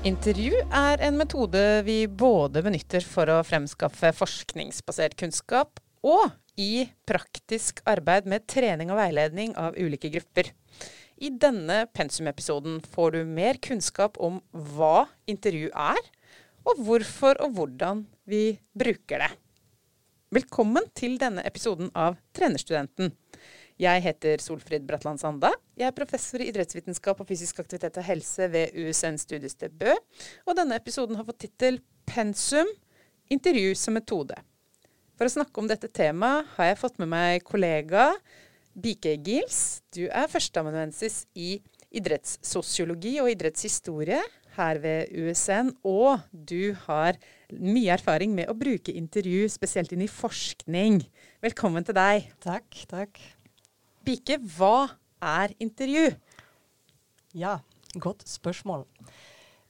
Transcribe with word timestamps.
Intervju 0.00 0.56
er 0.72 1.02
en 1.04 1.18
metode 1.20 1.60
vi 1.84 2.06
både 2.08 2.62
benytter 2.64 3.04
for 3.04 3.28
å 3.28 3.42
fremskaffe 3.44 4.14
forskningsbasert 4.16 5.12
kunnskap 5.20 5.76
og 6.00 6.30
i 6.56 6.86
praktisk 7.04 7.82
arbeid 7.84 8.24
med 8.24 8.46
trening 8.48 8.88
og 8.88 8.96
veiledning 8.96 9.52
av 9.60 9.76
ulike 9.76 10.08
grupper. 10.14 10.48
I 11.20 11.28
denne 11.36 11.82
pensumepisoden 11.92 12.80
får 12.94 13.12
du 13.12 13.20
mer 13.28 13.60
kunnskap 13.60 14.16
om 14.24 14.40
hva 14.72 15.04
intervju 15.28 15.68
er, 15.68 16.00
og 16.64 16.80
hvorfor 16.80 17.36
og 17.44 17.58
hvordan 17.58 18.06
vi 18.24 18.56
bruker 18.72 19.26
det. 19.26 19.34
Velkommen 20.32 20.88
til 20.96 21.20
denne 21.20 21.44
episoden 21.44 21.92
av 21.92 22.16
Trenerstudenten. 22.32 23.12
Jeg 23.80 24.02
heter 24.04 24.42
Solfrid 24.44 24.84
Bratland 24.84 25.22
Sanda. 25.22 25.54
Jeg 25.78 25.88
er 25.88 25.96
professor 25.96 26.42
i 26.42 26.50
idrettsvitenskap 26.50 27.22
og 27.22 27.28
fysisk 27.30 27.62
aktivitet 27.62 27.96
og 27.96 28.04
helse 28.04 28.48
ved 28.52 28.74
USN 28.76 29.16
studiested 29.20 29.72
Bø. 29.80 29.94
Og 30.44 30.58
denne 30.58 30.76
episoden 30.76 31.16
har 31.16 31.24
fått 31.24 31.46
tittel 31.46 31.80
Pensum 32.10 32.68
intervju 33.32 33.72
som 33.78 33.96
metode. 33.96 34.36
For 35.16 35.24
å 35.24 35.32
snakke 35.32 35.62
om 35.62 35.70
dette 35.70 35.88
temaet 35.96 36.52
har 36.58 36.70
jeg 36.70 36.80
fått 36.82 37.00
med 37.00 37.08
meg 37.12 37.46
kollega 37.46 38.10
Bike 38.76 39.16
Gils. 39.24 39.80
Du 39.96 40.04
er 40.10 40.28
førsteamanuensis 40.28 41.22
i 41.32 41.56
idrettssosiologi 41.88 43.16
og 43.22 43.32
idrettshistorie 43.32 44.20
her 44.60 44.80
ved 44.82 45.08
USN, 45.16 45.72
og 45.86 46.20
du 46.32 46.74
har 46.84 47.16
mye 47.54 47.96
erfaring 47.96 48.34
med 48.36 48.50
å 48.50 48.58
bruke 48.58 48.92
intervju, 48.92 49.46
spesielt 49.48 49.94
inn 49.96 50.04
i 50.04 50.10
forskning. 50.10 51.00
Velkommen 51.40 51.86
til 51.86 51.96
deg. 51.96 52.32
Takk, 52.44 52.84
takk. 52.90 53.22
Bike, 54.04 54.38
hva 54.56 54.88
er 55.20 55.52
intervju? 55.60 56.06
Ja, 57.36 57.58
godt 58.00 58.24
spørsmål. 58.28 58.86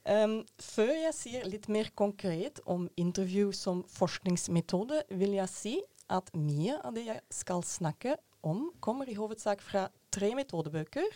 Um, 0.07 0.39
før 0.57 0.89
jeg 0.95 1.13
sier 1.13 1.43
litt 1.45 1.67
mer 1.69 1.91
konkret 1.99 2.61
om 2.65 2.87
intervju 2.97 3.51
som 3.53 3.83
forskningsmetode, 3.91 5.03
vil 5.13 5.35
jeg 5.35 5.51
si 5.51 5.73
at 6.11 6.31
mye 6.33 6.77
av 6.79 6.95
det 6.95 7.03
jeg 7.09 7.19
skal 7.29 7.61
snakke 7.67 8.15
om, 8.41 8.69
kommer 8.79 9.11
i 9.11 9.17
hovedsak 9.19 9.61
fra 9.61 9.89
tre 10.15 10.31
metodebøker 10.39 11.11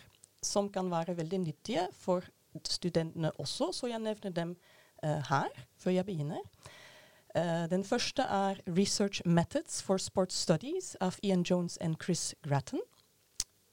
som 0.45 0.67
kan 0.69 0.91
være 0.91 1.16
veldig 1.17 1.39
nyttige 1.47 1.88
for 1.97 2.27
studentene 2.67 3.31
også, 3.41 3.72
så 3.73 3.89
jeg 3.89 4.03
nevner 4.03 4.35
dem 4.35 4.53
uh, 5.03 5.22
her 5.31 5.50
før 5.79 5.95
jeg 5.95 6.05
begynner. 6.05 6.44
Uh, 7.35 7.66
den 7.72 7.83
første 7.83 8.22
er 8.22 8.59
'Research 8.67 9.23
Methods 9.25 9.81
for 9.81 9.97
Sports 9.97 10.35
Studies' 10.35 10.95
av 11.02 11.17
Ian 11.23 11.47
Jones 11.47 11.77
og 11.81 11.95
Chris 12.03 12.35
Grattan. 12.44 12.83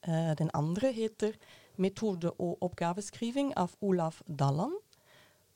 Uh, 0.07 0.33
den 0.37 0.49
andre 0.53 0.91
heter 0.91 1.31
'Metode 1.77 2.31
og 2.31 2.57
oppgaveskriving' 2.61 3.53
av 3.55 3.75
Olav 3.81 4.21
Dalland. 4.39 4.75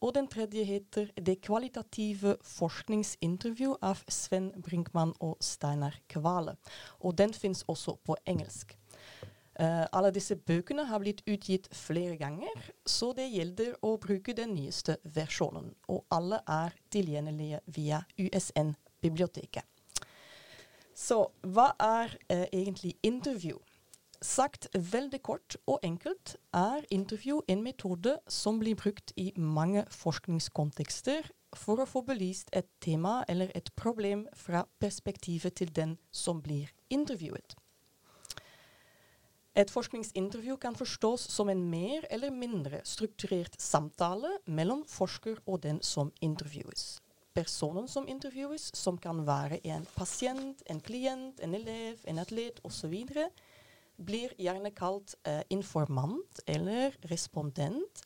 Og 0.02 0.16
den 0.16 0.28
tredje 0.28 0.64
heter 0.64 1.08
'Det 1.16 1.42
kvalitative 1.42 2.38
forskningsintervju' 2.44 3.78
av 3.82 4.04
Sven 4.10 4.52
Brinkmann 4.62 5.14
og 5.20 5.38
Steinar 5.42 6.00
Kvale. 6.10 6.56
Og 7.00 7.18
den 7.18 7.34
fins 7.34 7.64
også 7.68 7.96
på 8.06 8.16
engelsk. 8.26 8.78
Uh, 9.60 9.86
alle 9.92 10.12
disse 10.12 10.36
bøkene 10.36 10.84
har 10.86 11.00
blitt 11.00 11.24
utgitt 11.28 11.68
flere 11.74 12.16
ganger, 12.18 12.72
så 12.86 13.14
det 13.18 13.32
gjelder 13.34 13.74
å 13.82 13.96
bruke 13.98 14.34
den 14.34 14.54
nyeste 14.54 14.98
versjonen. 15.04 15.72
Og 15.88 16.06
alle 16.12 16.40
er 16.48 16.76
tilgjengelige 16.92 17.60
via 17.66 18.04
USN-biblioteket. 18.20 19.66
Så 20.94 21.32
hva 21.42 21.72
er 21.80 22.14
uh, 22.30 22.46
egentlig 22.54 22.94
intervju? 23.04 23.58
Sagt 24.22 24.66
veldig 24.74 25.20
kort 25.22 25.56
og 25.70 25.84
enkelt 25.86 26.38
er 26.54 26.86
intervju 26.90 27.44
en 27.48 27.62
metode 27.62 28.16
som 28.28 28.58
blir 28.58 28.74
brukt 28.76 29.12
i 29.16 29.30
mange 29.38 29.84
forskningskontekster 29.94 31.30
for 31.54 31.84
å 31.84 31.86
få 31.86 32.02
belyst 32.08 32.50
et 32.58 32.66
tema 32.82 33.22
eller 33.30 33.52
et 33.54 33.70
problem 33.78 34.26
fra 34.34 34.66
perspektivet 34.82 35.54
til 35.62 35.70
den 35.70 35.98
som 36.12 36.42
blir 36.42 36.74
intervjuet. 36.90 37.54
Et 39.58 39.70
forskningsintervju 39.70 40.58
kan 40.62 40.76
forstås 40.78 41.30
som 41.34 41.50
en 41.50 41.62
mer 41.70 42.06
eller 42.10 42.34
mindre 42.34 42.82
strukturert 42.86 43.62
samtale 43.62 44.40
mellom 44.46 44.84
forsker 44.86 45.38
og 45.46 45.62
den 45.64 45.82
som 45.82 46.12
intervjues. 46.22 47.00
Personen 47.38 47.88
som 47.88 48.08
intervjues, 48.10 48.72
som 48.74 48.98
kan 48.98 49.22
være 49.26 49.60
en 49.66 49.86
pasient, 49.96 50.62
en 50.66 50.82
klient, 50.82 51.40
en 51.40 51.54
elev, 51.54 52.02
en 52.06 52.18
atlet 52.18 52.60
osv., 52.66 52.96
blir 53.98 54.34
gjerne 54.38 54.72
kalt 54.76 55.16
eh, 55.28 55.42
informant 55.50 56.42
eller 56.46 56.96
respondent 57.10 58.04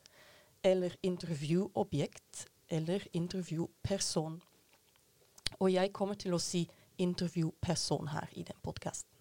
eller 0.62 0.96
intervjuobjekt 1.02 2.46
eller 2.68 3.04
intervjuperson. 3.12 4.40
Og 5.60 5.72
jeg 5.72 5.92
kommer 5.92 6.14
til 6.14 6.34
å 6.34 6.40
si 6.40 6.64
intervjuperson 7.02 8.08
her 8.12 8.30
i 8.36 8.44
den 8.46 8.58
podkasten. 8.62 9.12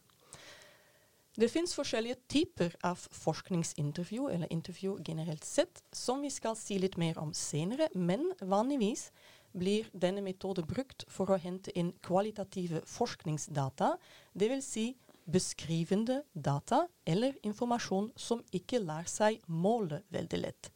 Det 1.40 1.48
fins 1.48 1.72
forskjellige 1.76 2.18
typer 2.28 2.74
av 2.84 3.00
forskningsintervju, 3.16 4.26
eller 4.30 4.52
intervju 4.52 4.98
generelt 5.08 5.46
sett, 5.48 5.84
som 5.92 6.22
vi 6.22 6.30
skal 6.30 6.58
si 6.60 6.76
litt 6.80 6.98
mer 7.00 7.20
om 7.22 7.32
senere, 7.34 7.88
men 7.96 8.34
vanligvis 8.42 9.12
blir 9.56 9.88
denne 9.94 10.22
metoden 10.22 10.68
brukt 10.68 11.06
for 11.08 11.32
å 11.32 11.40
hente 11.40 11.72
inn 11.80 11.94
kvalitative 12.04 12.84
forskningsdata, 12.88 13.96
dvs. 14.36 14.68
Si 14.68 14.86
beskrivende 15.32 16.22
data 16.34 16.86
eller 17.08 17.38
informasjon 17.48 18.12
som 18.20 18.44
ikke 18.56 18.82
lar 18.84 19.08
seg 19.10 19.42
måle 19.48 20.02
veldig 20.14 20.40
lett, 20.42 20.72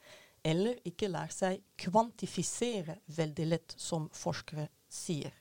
eller 0.45 0.79
ikke 0.88 1.09
lar 1.11 1.33
seg 1.33 1.63
kvantifisere 1.81 2.99
veldig 3.17 3.47
lett, 3.49 3.75
som 3.77 4.09
forskere 4.13 4.69
sier. 4.89 5.33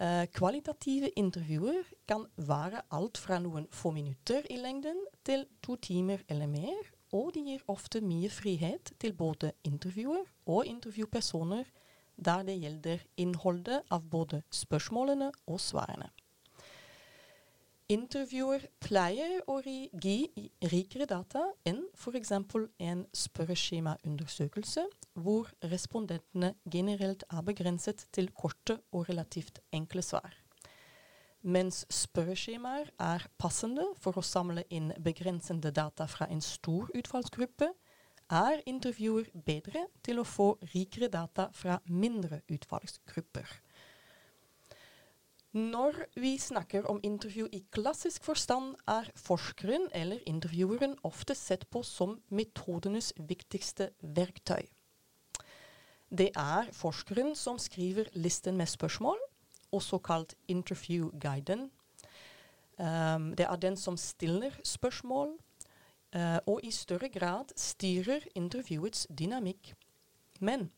Uh, 0.00 0.24
kvalitative 0.32 1.10
intervjuer 1.20 1.84
kan 2.08 2.24
være 2.40 2.80
alt 2.96 3.18
fra 3.20 3.36
noen 3.42 3.66
få 3.68 3.92
minutter 3.92 4.46
i 4.48 4.56
lengden 4.56 5.02
til 5.28 5.44
to 5.60 5.76
timer 5.76 6.22
eller 6.32 6.48
mer, 6.48 6.80
og 7.12 7.34
de 7.34 7.42
gir 7.50 7.66
ofte 7.68 8.00
mye 8.00 8.30
frihet 8.32 8.94
til 9.02 9.12
både 9.18 9.52
intervjuer 9.66 10.24
og 10.46 10.70
intervjupersoner 10.70 11.68
der 12.16 12.46
det 12.48 12.56
gjelder 12.62 13.04
innholdet 13.20 13.84
av 13.92 14.08
både 14.08 14.42
spørsmålene 14.54 15.30
og 15.46 15.60
svarene. 15.60 16.08
Intervjuer 17.90 18.68
pleier 18.78 19.40
å 19.50 19.56
gi 19.64 20.28
rikere 20.70 21.08
data 21.10 21.40
enn 21.66 21.80
f.eks. 21.98 22.30
en 22.86 23.00
spørreskjemaundersøkelse, 23.18 24.84
hvor 25.18 25.48
respondentene 25.72 26.52
generelt 26.70 27.24
er 27.26 27.42
begrenset 27.48 28.04
til 28.14 28.30
korte 28.30 28.76
og 28.94 29.08
relativt 29.08 29.58
enkle 29.74 30.04
svar. 30.06 30.36
Mens 31.42 31.82
spørreskjemaer 31.90 32.92
er 33.02 33.26
passende 33.42 33.88
for 33.98 34.20
å 34.20 34.22
samle 34.22 34.62
inn 34.70 34.92
begrensende 35.02 35.72
data 35.74 36.06
fra 36.06 36.30
en 36.30 36.44
stor 36.46 36.92
utfallsgruppe, 36.94 37.72
er 38.30 38.62
intervjuer 38.70 39.32
bedre 39.34 39.88
til 40.06 40.22
å 40.22 40.28
få 40.28 40.52
rikere 40.76 41.10
data 41.10 41.48
fra 41.50 41.80
mindre 41.90 42.44
utvalgsgrupper. 42.46 43.50
Når 45.52 45.96
vi 46.14 46.38
snakker 46.38 46.86
om 46.86 47.00
intervju 47.02 47.48
i 47.52 47.64
klassisk 47.74 48.24
forstand, 48.24 48.76
er 48.86 49.10
forskeren 49.18 49.88
eller 49.94 50.20
intervjueren 50.26 50.94
ofte 51.02 51.34
sett 51.34 51.66
på 51.70 51.82
som 51.82 52.20
metodenes 52.30 53.12
viktigste 53.18 53.90
verktøy. 54.00 54.68
Det 56.10 56.30
er 56.38 56.70
forskeren 56.70 57.34
som 57.34 57.58
skriver 57.58 58.06
listen 58.14 58.56
med 58.56 58.70
spørsmål, 58.70 59.18
også 59.72 59.98
kalt 59.98 60.36
interview-guiden. 60.48 61.70
Um, 62.78 63.34
det 63.34 63.46
er 63.46 63.56
den 63.56 63.76
som 63.76 63.96
stiller 63.96 64.54
spørsmål, 64.64 65.34
uh, 66.14 66.38
og 66.46 66.60
i 66.62 66.70
større 66.70 67.08
grad 67.08 67.50
styrer 67.56 68.22
intervjuets 68.34 69.08
dynamikk. 69.18 69.74
Men 70.40 70.70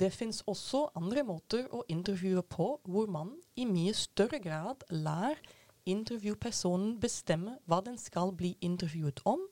det 0.00 0.12
fins 0.12 0.42
også 0.46 0.88
andre 0.98 1.22
måter 1.24 1.68
å 1.74 1.84
intervjue 1.88 2.42
på 2.42 2.68
hvor 2.84 3.10
man 3.10 3.34
i 3.56 3.64
mye 3.68 3.94
større 3.96 4.40
grad 4.42 4.82
lar 4.90 5.38
intervjupersonen 5.86 6.96
bestemme 7.00 7.58
hva 7.66 7.80
den 7.86 7.98
skal 7.98 8.32
bli 8.34 8.56
intervjuet 8.60 9.22
om, 9.24 9.44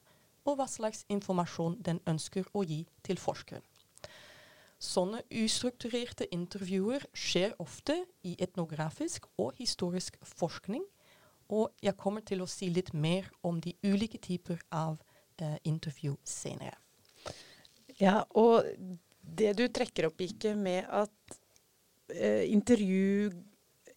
og 0.45 0.59
hva 0.59 0.67
slags 0.69 1.05
informasjon 1.09 1.79
den 1.87 2.03
ønsker 2.11 2.49
å 2.53 2.65
gi 2.69 2.83
til 3.07 3.21
forskeren. 3.21 3.63
Sånne 4.85 5.23
ustrukturerte 5.33 6.27
intervjuer 6.35 7.07
skjer 7.17 7.55
ofte 7.63 7.97
i 8.27 8.35
etnografisk 8.43 9.31
og 9.41 9.55
historisk 9.57 10.19
forskning, 10.27 10.83
og 11.49 11.73
jeg 11.85 11.97
kommer 11.97 12.25
til 12.27 12.43
å 12.43 12.51
si 12.51 12.69
litt 12.73 12.93
mer 12.93 13.31
om 13.43 13.61
de 13.65 13.73
ulike 13.85 14.19
typer 14.19 14.61
av 14.73 14.99
eh, 15.39 15.57
intervju 15.65 16.17
senere. 16.25 16.77
Ja, 18.01 18.25
og 18.35 18.67
det 19.25 19.55
du 19.59 19.67
trekker 19.69 20.09
opp, 20.09 20.21
Ikke, 20.21 20.55
med 20.57 20.85
at 20.89 21.39
eh, 22.15 22.45
intervju, 22.53 23.31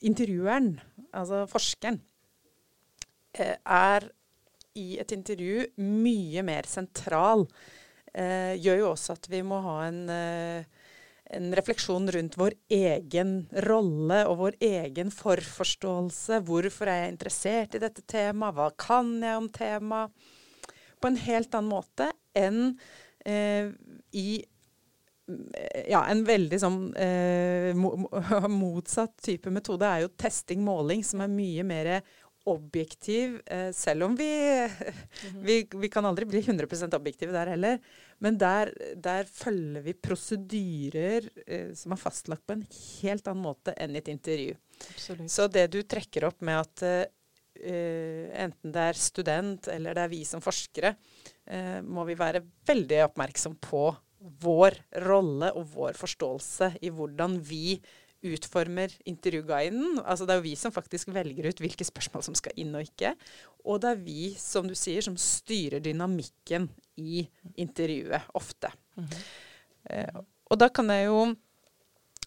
intervjueren, 0.02 0.76
altså 1.12 1.46
forskeren, 1.50 2.00
eh, 3.38 3.58
er 3.64 4.10
i 4.78 4.98
et 5.02 5.12
intervju 5.12 5.66
mye 5.82 6.44
mer 6.46 6.68
sentral 6.70 7.48
eh, 8.14 8.56
gjør 8.62 8.84
jo 8.84 8.92
også 8.94 9.16
at 9.18 9.30
vi 9.32 9.42
må 9.46 9.60
ha 9.66 9.78
en, 9.88 10.02
eh, 10.10 10.90
en 11.38 11.50
refleksjon 11.58 12.10
rundt 12.14 12.38
vår 12.40 12.56
egen 12.74 13.34
rolle 13.68 14.24
og 14.30 14.42
vår 14.44 14.60
egen 14.64 15.12
forforståelse. 15.14 16.42
Hvorfor 16.48 16.92
er 16.92 17.04
jeg 17.04 17.16
interessert 17.16 17.78
i 17.78 17.84
dette 17.84 18.06
temaet? 18.08 18.58
Hva 18.58 18.70
kan 18.80 19.18
jeg 19.24 19.42
om 19.42 19.50
temaet? 19.54 20.28
På 20.98 21.12
en 21.12 21.20
helt 21.28 21.54
annen 21.54 21.70
måte 21.70 22.08
enn 22.38 22.62
eh, 23.22 23.70
i 24.18 24.30
ja, 25.28 26.06
en 26.08 26.24
veldig 26.28 26.60
sånn 26.62 26.80
eh, 26.96 27.76
motsatt 28.52 29.18
type 29.26 29.52
metode 29.52 29.90
er 29.90 30.06
jo 30.06 30.14
testing, 30.16 30.64
måling, 30.64 31.04
som 31.04 31.24
er 31.24 31.34
mye 31.34 31.66
mer 31.68 31.92
objektiv, 32.48 33.42
eh, 33.46 33.72
selv 33.76 34.08
om 34.08 34.16
vi, 34.16 34.30
vi, 35.48 35.58
vi 35.68 35.90
kan 35.92 36.06
aldri 36.08 36.28
bli 36.30 36.42
100% 36.46 36.96
objektive 36.96 37.36
der 37.36 37.52
heller. 37.52 37.82
Men 38.24 38.40
der, 38.40 38.72
der 38.96 39.28
følger 39.28 39.84
vi 39.86 39.98
prosedyrer 40.08 41.28
eh, 41.44 41.74
som 41.76 41.94
er 41.94 42.02
fastlagt 42.02 42.48
på 42.48 42.56
en 42.56 42.66
helt 42.72 43.28
annen 43.28 43.44
måte 43.44 43.76
enn 43.76 43.96
i 43.96 44.02
et 44.02 44.12
intervju. 44.14 44.56
Absolutt. 44.80 45.32
Så 45.34 45.52
det 45.52 45.68
du 45.76 45.82
trekker 45.84 46.30
opp 46.30 46.40
med 46.48 46.62
at 46.64 46.86
eh, 46.88 48.32
enten 48.38 48.74
det 48.74 48.90
er 48.94 49.02
student 49.02 49.68
eller 49.74 49.98
det 49.98 50.08
er 50.08 50.16
vi 50.16 50.24
som 50.30 50.44
forskere, 50.44 50.96
eh, 51.52 51.80
må 51.84 52.08
vi 52.08 52.16
være 52.18 52.46
veldig 52.70 53.04
oppmerksom 53.10 53.60
på 53.60 53.90
vår 54.44 54.78
rolle 55.06 55.52
og 55.58 55.72
vår 55.76 55.98
forståelse 56.00 56.74
i 56.82 56.92
hvordan 56.94 57.40
vi 57.44 57.80
utformer 58.28 58.92
intervjuguiden. 59.08 60.02
Altså 60.04 60.26
det 60.26 60.34
er 60.34 60.40
jo 60.42 60.48
vi 60.48 60.56
som 60.58 60.74
faktisk 60.74 61.12
velger 61.14 61.50
ut 61.50 61.62
hvilke 61.62 61.86
spørsmål 61.86 62.26
som 62.26 62.38
skal 62.38 62.56
inn 62.60 62.74
og 62.76 62.88
ikke. 62.88 63.14
Og 63.68 63.82
det 63.84 63.92
er 63.94 64.02
vi, 64.02 64.22
som 64.40 64.68
du 64.68 64.76
sier, 64.78 65.04
som 65.06 65.18
styrer 65.22 65.84
dynamikken 65.84 66.70
i 66.98 67.28
intervjuet 67.56 68.32
ofte. 68.34 68.72
Mm 68.96 69.06
-hmm. 69.06 69.22
eh, 69.90 70.22
og 70.50 70.60
da 70.60 70.70
kan 70.70 70.90
jeg 70.90 71.06
jo 71.06 71.36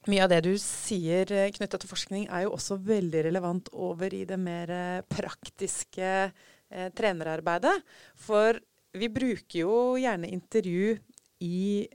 mye 0.08 0.22
av 0.24 0.30
det 0.32 0.40
du 0.46 0.54
sier 0.56 1.28
eh, 1.32 1.50
knytta 1.52 1.78
til 1.80 1.90
forskning, 1.90 2.28
er 2.32 2.46
jo 2.46 2.54
også 2.56 2.78
veldig 2.80 3.24
relevant 3.26 3.68
over 3.72 4.14
i 4.14 4.24
det 4.24 4.38
mer 4.40 4.70
eh, 4.72 5.02
praktiske 5.04 6.32
eh, 6.32 6.88
trenerarbeidet. 6.96 7.76
For 8.16 8.60
vi 8.96 9.10
bruker 9.12 9.58
jo 9.60 9.74
gjerne 10.00 10.32
intervju 10.32 10.96
i 11.40 11.88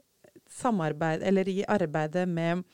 samarbeid, 0.49 1.23
eller 1.23 1.49
i 1.49 1.63
arbeidet 1.67 2.27
med 2.29 2.65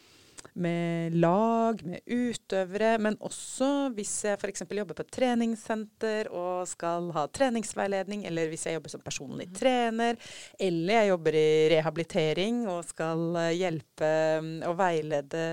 med 0.54 1.16
lag, 1.16 1.80
med 1.86 2.02
utøvere, 2.06 2.96
men 3.02 3.16
også 3.24 3.92
hvis 3.96 4.14
jeg 4.28 4.40
f.eks. 4.40 4.64
jobber 4.66 4.98
på 4.98 5.06
et 5.06 5.14
treningssenter 5.14 6.30
og 6.36 6.68
skal 6.70 7.12
ha 7.16 7.26
treningsveiledning, 7.32 8.26
eller 8.28 8.52
hvis 8.52 8.66
jeg 8.68 8.78
jobber 8.78 8.94
som 8.94 9.04
personlig 9.06 9.48
mm. 9.52 9.56
trener, 9.60 10.20
eller 10.60 10.98
jeg 11.00 11.12
jobber 11.14 11.40
i 11.40 11.52
rehabilitering 11.76 12.64
og 12.72 12.84
skal 12.90 13.28
eh, 13.46 13.54
hjelpe 13.62 14.14
mm, 14.44 14.56
og 14.70 14.78
veilede 14.82 15.46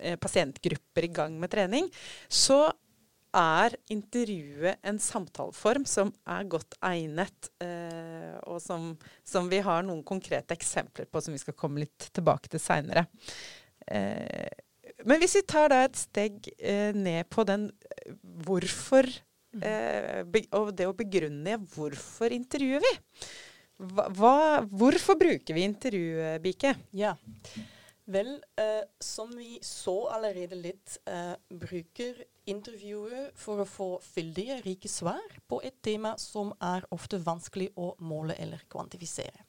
eh, 0.00 0.18
pasientgrupper 0.20 1.08
i 1.08 1.14
gang 1.20 1.38
med 1.40 1.52
trening, 1.52 1.88
så 2.28 2.66
er 3.36 3.76
intervjuet 3.92 4.80
en 4.86 4.98
samtaleform 5.02 5.86
som 5.88 6.12
er 6.32 6.48
godt 6.50 6.76
egnet, 6.84 7.50
eh, 7.62 8.36
og 8.48 8.60
som, 8.62 8.94
som, 9.26 9.50
vi 9.52 9.60
har 9.64 9.84
noen 9.86 10.02
konkrete 10.06 10.56
eksempler 10.56 11.08
på 11.10 11.22
som 11.22 11.36
vi 11.36 11.42
skal 11.42 11.56
komme 11.58 11.84
litt 11.84 12.08
tilbake 12.16 12.50
til 12.52 12.62
seinere. 12.62 13.06
Eh, 13.86 14.48
men 15.06 15.20
hvis 15.20 15.36
vi 15.38 15.44
tar 15.48 15.70
da 15.70 15.82
et 15.84 15.98
steg 16.00 16.48
eh, 16.56 16.96
ned 16.96 17.28
på 17.32 17.44
den 17.48 17.68
eh, 17.68 18.16
hvorfor 18.46 19.08
mm. 19.56 19.62
Og 20.58 20.68
det 20.76 20.84
å 20.84 20.92
begrunne 20.96 21.54
hvorfor 21.72 22.32
intervjuer 22.34 22.82
vi? 22.82 22.90
Hva, 23.76 24.64
hvorfor 24.68 25.16
bruker 25.20 25.56
vi 25.56 25.64
intervju, 25.64 26.26
Bike? 26.44 26.74
Ja. 26.96 27.14
Vel, 28.06 28.36
eh, 28.56 28.84
som 29.00 29.32
vi 29.36 29.58
så 29.62 30.08
allerede 30.14 30.54
litt, 30.54 30.98
eh, 31.10 31.34
bruker 31.50 32.20
intervjuer 32.50 33.30
for 33.38 33.62
å 33.62 33.68
få 33.68 33.88
fyldige, 34.04 34.60
rike 34.64 34.90
svar 34.90 35.38
på 35.48 35.60
et 35.66 35.76
tema 35.84 36.14
som 36.20 36.52
er 36.62 36.86
ofte 36.94 37.20
vanskelig 37.22 37.72
å 37.76 37.94
måle 37.98 38.36
eller 38.38 38.62
kvantifisere. 38.72 39.46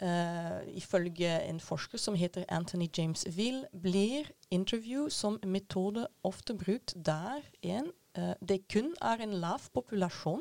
Uh, 0.00 0.64
ifølge 0.72 1.28
en 1.44 1.58
forsker 1.60 2.00
som 2.00 2.14
heter 2.16 2.46
Anthony 2.48 2.88
James 2.96 3.26
Will, 3.36 3.66
blir 3.82 4.30
interview 4.50 5.10
som 5.12 5.36
metode 5.44 6.06
ofte 6.24 6.56
brukt 6.56 6.94
der 6.96 7.44
en, 7.60 7.90
uh, 8.16 8.32
det 8.40 8.62
kun 8.72 8.94
er 9.04 9.20
en 9.20 9.36
lav 9.42 9.66
populasjon, 9.74 10.40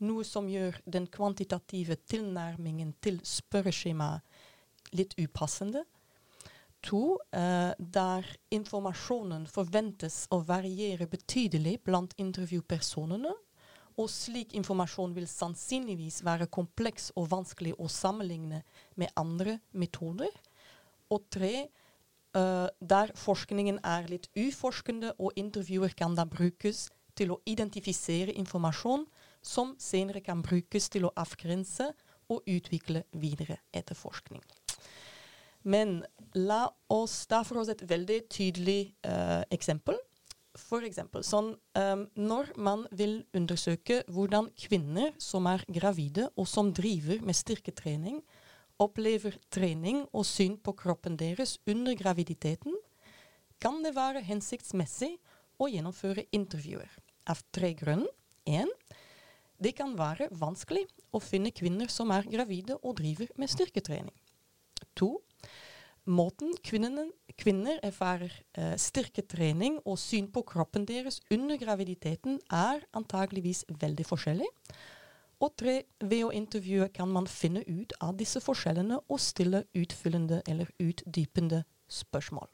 noe 0.00 0.24
som 0.24 0.48
gjør 0.48 0.78
den 0.86 1.04
kvantitative 1.10 1.98
tilnærmingen 2.08 2.94
til 3.04 3.20
spørreskjemaet 3.26 4.24
litt 4.96 5.12
upassende. 5.20 5.84
To, 6.86 7.18
uh, 7.34 7.72
der 7.78 8.26
informasjonen 8.54 9.48
forventes 9.50 10.26
å 10.30 10.38
variere 10.46 11.08
betydelig 11.10 11.80
blant 11.84 12.14
intervjupersonene, 12.22 13.32
og 13.98 14.06
slik 14.12 14.54
informasjon 14.54 15.16
vil 15.16 15.26
sannsynligvis 15.26 16.20
være 16.26 16.46
kompleks 16.54 17.10
og 17.18 17.32
vanskelig 17.32 17.74
å 17.82 17.88
sammenligne 17.90 18.62
med 18.94 19.10
andre 19.18 19.56
metoder. 19.74 20.30
Og 21.10 21.26
tre, 21.34 21.66
uh, 22.38 22.68
der 22.78 23.10
forskningen 23.18 23.82
er 23.82 24.06
litt 24.12 24.30
uforskende, 24.38 25.16
og 25.18 25.34
intervjuer 25.34 25.96
kan 25.98 26.14
da 26.14 26.28
brukes 26.30 26.86
til 27.18 27.34
å 27.34 27.40
identifisere 27.50 28.36
informasjon 28.38 29.08
som 29.42 29.74
senere 29.82 30.22
kan 30.22 30.46
brukes 30.46 30.86
til 30.94 31.08
å 31.08 31.14
avgrense 31.18 31.90
og 32.30 32.46
utvikle 32.46 33.02
videre 33.18 33.58
etterforskning. 33.74 34.44
Men 35.62 36.02
la 36.38 36.66
oss 36.92 37.24
da 37.30 37.42
for 37.46 37.62
oss 37.62 37.70
et 37.72 37.82
veldig 37.88 38.20
tydelig 38.30 38.94
uh, 39.06 39.42
eksempel. 39.54 39.98
For 40.58 40.82
eksempel, 40.86 41.22
sånn, 41.26 41.52
um, 41.78 42.04
når 42.18 42.50
man 42.58 42.84
vil 42.90 43.20
undersøke 43.36 44.00
hvordan 44.10 44.50
kvinner 44.58 45.12
som 45.22 45.46
er 45.50 45.62
gravide 45.70 46.28
og 46.34 46.48
som 46.50 46.72
driver 46.74 47.22
med 47.22 47.38
styrketrening, 47.38 48.20
opplever 48.82 49.36
trening 49.54 50.04
og 50.12 50.26
syn 50.26 50.56
på 50.62 50.74
kroppen 50.78 51.18
deres 51.18 51.56
under 51.66 51.94
graviditeten, 51.98 52.74
kan 53.58 53.82
det 53.82 53.94
være 53.96 54.22
hensiktsmessig 54.26 55.16
å 55.58 55.66
gjennomføre 55.70 56.28
intervjuer. 56.34 56.90
Av 57.28 57.42
tre 57.54 57.74
grunner. 57.76 58.10
Én, 58.48 58.70
det 59.60 59.74
kan 59.76 59.90
være 59.98 60.30
vanskelig 60.32 60.86
å 61.12 61.20
finne 61.20 61.50
kvinner 61.52 61.90
som 61.92 62.08
er 62.14 62.24
gravide 62.30 62.78
og 62.78 62.94
driver 63.02 63.28
med 63.36 63.50
styrketrening. 63.52 64.14
To, 64.96 65.18
måten 66.08 66.54
kvinnerne, 66.64 67.10
kvinner 67.38 67.78
erfarer 67.86 68.32
eh, 68.58 68.74
styrketrening 68.80 69.78
og 69.84 69.98
syn 70.00 70.26
på 70.32 70.42
kroppen 70.48 70.86
deres 70.88 71.20
under 71.30 71.58
graviditeten, 71.60 72.40
er 72.50 72.82
antageligvis 72.96 73.64
veldig 73.68 74.06
forskjellig. 74.08 74.48
Og 75.38 75.54
tre, 75.54 75.82
ved 76.02 76.24
å 76.26 76.34
intervjue 76.34 76.88
kan 76.94 77.10
man 77.14 77.28
finne 77.30 77.62
ut 77.68 77.92
av 78.02 78.16
disse 78.18 78.42
forskjellene 78.42 78.98
og 79.06 79.20
stille 79.22 79.62
utfyllende 79.78 80.42
eller 80.50 80.70
utdypende 80.82 81.62
spørsmål. 81.86 82.48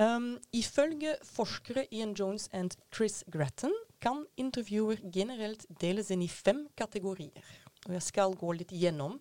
Um, 0.00 0.38
ifølge 0.56 1.16
forskere 1.26 1.84
Ian 1.92 2.14
Jones 2.16 2.46
og 2.56 2.76
Chris 2.94 3.24
Gretton 3.28 3.74
kan 4.00 4.22
intervjuer 4.40 5.02
generelt 5.12 5.66
deles 5.82 6.08
inn 6.14 6.22
i 6.24 6.30
fem 6.30 6.68
kategorier. 6.78 7.44
Og 7.88 7.98
jeg 7.98 8.06
skal 8.06 8.36
gå 8.38 8.54
litt 8.56 8.72
gjennom. 8.72 9.18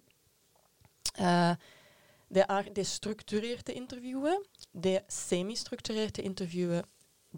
Uh, 1.18 1.58
det 2.34 2.46
er 2.50 2.62
det 2.62 2.88
strukturerte 2.88 3.74
intervjuet, 3.74 4.38
det 4.84 5.00
semistrukturerte 5.10 6.22
intervjuet, 6.22 6.86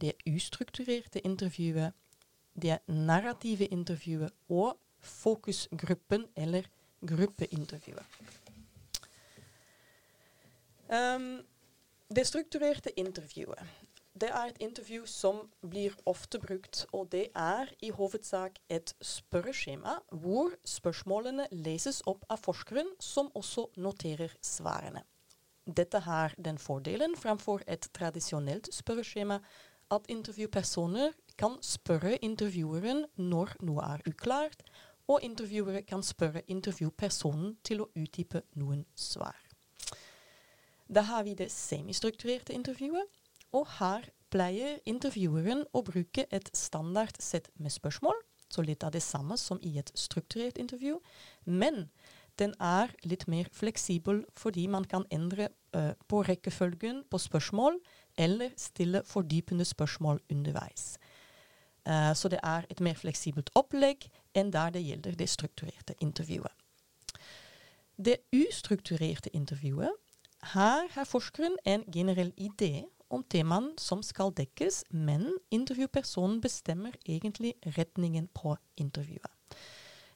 det 0.02 0.14
ustrukturerte 0.28 1.26
intervjuet, 1.26 1.94
det 2.62 2.78
narrative 2.88 3.66
intervjuet 3.66 4.32
og 4.50 4.78
fokusgruppen 5.00 6.26
eller 6.36 6.64
gruppeintervjuet. 7.08 8.06
Um, 10.90 11.42
det 12.16 12.28
strukturerte 12.28 13.00
intervjuet 13.00 13.68
det 14.22 14.30
er 14.30 14.52
et 14.52 14.60
intervju 14.62 15.06
som 15.10 15.40
blir 15.66 15.96
ofte 16.06 16.40
brukt, 16.40 16.86
og 16.94 17.12
det 17.12 17.28
er 17.36 17.72
i 17.82 17.90
hovedsak 17.90 18.60
et 18.70 18.94
spørreskjema 19.02 19.96
hvor 20.24 20.54
spørsmålene 20.68 21.48
leses 21.52 22.04
opp 22.06 22.26
av 22.30 22.44
forskeren, 22.46 22.94
som 23.00 23.32
også 23.36 23.68
noterer 23.82 24.36
svarene. 24.42 25.02
Dette 25.66 26.00
har 26.06 26.36
den 26.38 26.58
fordelen 26.58 27.16
framfor 27.18 27.64
et 27.68 27.90
tradisjonelt 27.98 28.70
spørreskjema 28.74 29.40
at 29.92 30.08
intervjupersoner 30.10 31.14
kan 31.38 31.58
spørre 31.66 32.18
intervjueren 32.22 33.06
når 33.18 33.56
noe 33.66 33.86
er 33.96 34.06
uklart, 34.10 34.62
og 35.10 35.24
intervjuere 35.26 35.82
kan 35.82 36.04
spørre 36.06 36.44
intervjupersonen 36.48 37.58
til 37.66 37.82
å 37.84 37.90
utdype 37.98 38.46
noen 38.56 38.86
svar. 38.96 39.36
Da 40.88 41.04
har 41.08 41.24
vi 41.24 41.34
det 41.40 41.50
semistrukturerte 41.52 42.54
intervjuet, 42.54 43.08
og 43.52 43.68
her 43.80 44.08
pleier 44.32 44.80
intervjueren 44.88 45.66
å 45.76 45.84
bruke 45.86 46.26
et 46.32 46.50
standard 46.56 47.20
sett 47.20 47.50
med 47.60 47.74
spørsmål, 47.74 48.16
så 48.52 48.64
litt 48.64 48.84
av 48.84 48.94
det 48.96 49.04
samme 49.04 49.38
som 49.40 49.60
i 49.64 49.78
et 49.80 49.92
strukturert 49.96 50.60
intervju. 50.60 50.98
Men 51.46 51.88
den 52.40 52.54
er 52.60 52.92
litt 53.04 53.28
mer 53.32 53.50
fleksibel 53.54 54.24
fordi 54.40 54.68
man 54.72 54.86
kan 54.88 55.06
endre 55.12 55.50
uh, 55.76 55.94
på 56.08 56.24
rekkefølgen 56.28 57.04
på 57.12 57.20
spørsmål, 57.20 57.80
eller 58.18 58.52
stille 58.60 59.04
fordypende 59.08 59.66
spørsmål 59.66 60.20
underveis. 60.32 60.98
Uh, 61.88 62.14
så 62.14 62.30
det 62.32 62.40
er 62.44 62.68
et 62.70 62.80
mer 62.80 62.96
fleksibelt 63.00 63.52
opplegg 63.56 64.08
enn 64.38 64.52
der 64.54 64.72
det 64.76 64.84
gjelder 64.86 65.18
det 65.20 65.30
strukturerte 65.30 65.96
intervjuet. 66.00 66.52
Det 67.98 68.18
ustrukturerte 68.34 69.30
intervjuet 69.36 69.92
her 70.54 70.88
har 70.90 71.06
forskeren 71.06 71.58
en 71.70 71.84
generell 71.94 72.32
idé 72.38 72.88
om 73.12 73.24
temaene 73.24 73.76
som 73.80 74.02
skal 74.04 74.34
dekkes, 74.38 74.86
men 74.92 75.28
intervjupersonen 75.52 76.40
bestemmer 76.42 76.96
egentlig 77.06 77.54
retningen 77.78 78.30
på 78.34 78.56
intervjuet. 78.80 79.32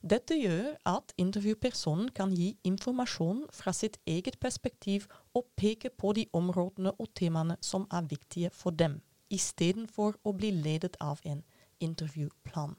Dette 0.06 0.36
gjør 0.38 0.76
at 0.86 1.14
intervjupersonen 1.18 2.12
kan 2.14 2.34
gi 2.38 2.52
informasjon 2.64 3.48
fra 3.54 3.74
sitt 3.74 3.98
eget 4.06 4.38
perspektiv 4.40 5.08
og 5.34 5.48
peke 5.58 5.90
på 5.90 6.14
de 6.14 6.28
områdene 6.34 6.94
og 7.02 7.10
temaene 7.18 7.58
som 7.62 7.88
er 7.90 8.06
viktige 8.12 8.52
for 8.54 8.70
dem, 8.70 9.00
istedenfor 9.34 10.20
å 10.24 10.36
bli 10.38 10.52
ledet 10.54 10.94
av 11.02 11.24
en 11.26 11.42
intervjuplan. 11.82 12.76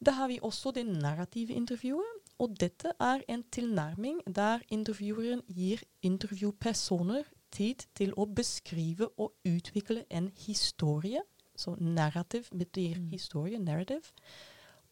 Da 0.00 0.14
har 0.16 0.30
vi 0.30 0.38
også 0.40 0.70
det 0.72 0.86
narrative 0.86 1.52
intervjuet, 1.52 2.16
og 2.40 2.54
dette 2.60 2.94
er 3.02 3.20
en 3.28 3.42
tilnærming 3.52 4.22
der 4.26 4.62
intervjueren 4.72 5.42
gir 5.48 5.82
intervjupersoner 6.06 7.26
tid 7.52 7.86
til 7.94 8.14
å 8.16 8.26
beskrive 8.26 9.08
og 9.18 9.34
utvikle 9.44 10.04
en 10.10 10.30
historie. 10.46 11.22
Så 11.56 11.76
narrativ 11.78 12.48
betyr 12.58 12.98
mm. 12.98 13.08
historie, 13.10 13.58
narrative. 13.58 14.12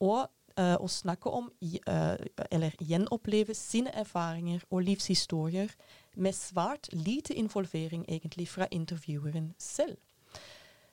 Og 0.00 0.28
uh, 0.58 0.76
å 0.80 0.88
snakke 0.88 1.30
om, 1.30 1.50
uh, 1.88 2.16
eller 2.50 2.76
gjenoppleve 2.80 3.54
sine 3.54 3.94
erfaringer 3.94 4.64
og 4.70 4.84
livshistorier 4.90 5.72
med 6.16 6.36
svært 6.36 6.90
lite 6.92 7.34
involvering 7.34 8.04
egentlig 8.08 8.48
fra 8.48 8.68
intervjueren 8.70 9.54
selv. 9.58 9.96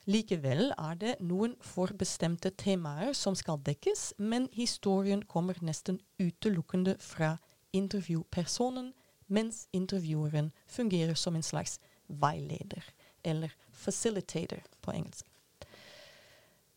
Likevel 0.06 0.70
er 0.78 0.94
det 0.94 1.16
noen 1.18 1.56
forbestemte 1.66 2.52
temaer 2.54 3.10
som 3.12 3.34
skal 3.34 3.58
dekkes, 3.66 4.12
men 4.18 4.46
historien 4.54 5.24
kommer 5.26 5.58
nesten 5.66 5.98
utelukkende 6.22 6.94
fra 7.02 7.32
intervjupersonen, 7.74 8.92
mens 9.26 9.68
intervjueren 9.72 10.52
fungerer 10.66 11.14
som 11.14 11.36
en 11.36 11.42
slags 11.42 11.80
veileder, 12.08 12.84
eller 13.24 13.50
facilitator 13.72 14.62
på 14.80 14.90
engelsk. 14.90 15.26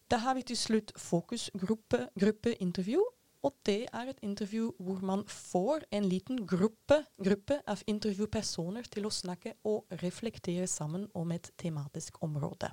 Da 0.10 0.18
har 0.18 0.34
vi 0.34 0.42
til 0.42 0.58
slutt 0.58 0.92
fokusgruppeintervju, 0.98 3.02
og 3.46 3.54
det 3.66 3.86
er 3.94 4.10
et 4.10 4.18
intervju 4.26 4.74
hvor 4.80 5.00
man 5.06 5.24
får 5.28 5.86
en 5.96 6.06
liten 6.10 6.48
gruppe, 6.48 7.04
gruppe 7.24 7.62
av 7.68 7.84
intervjupersoner 7.88 8.90
til 8.92 9.06
å 9.08 9.14
snakke 9.14 9.54
og 9.70 9.86
reflektere 10.02 10.68
sammen 10.68 11.08
om 11.16 11.32
et 11.32 11.52
tematisk 11.58 12.18
område. 12.26 12.72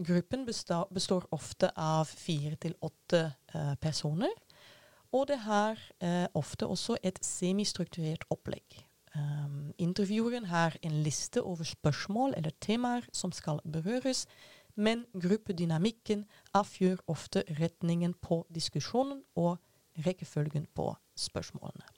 Gruppen 0.00 0.46
består, 0.46 1.26
ofte 1.34 1.70
av 1.76 2.06
fire 2.06 2.56
til 2.56 2.74
åtte 2.80 3.32
uh, 3.54 3.74
personer. 3.82 4.32
Og 5.12 5.26
det 5.28 5.40
har 5.42 5.80
eh, 6.02 6.26
ofte 6.34 6.66
også 6.66 6.96
et 7.02 7.18
semistrukturert 7.24 8.24
opplegg. 8.30 8.84
Um, 9.10 9.72
intervjueren 9.78 10.44
har 10.44 10.76
en 10.86 11.02
liste 11.02 11.42
over 11.42 11.66
spørsmål 11.66 12.34
eller 12.36 12.54
temaer 12.62 13.08
som 13.12 13.32
skal 13.34 13.58
berøres, 13.66 14.26
men 14.78 15.02
gruppedynamikken 15.18 16.28
avgjør 16.54 17.02
ofte 17.10 17.42
retningen 17.58 18.14
på 18.22 18.44
diskusjonen 18.54 19.24
og 19.34 19.58
rekkefølgen 20.06 20.68
på 20.74 20.92
spørsmålene. 21.18 21.88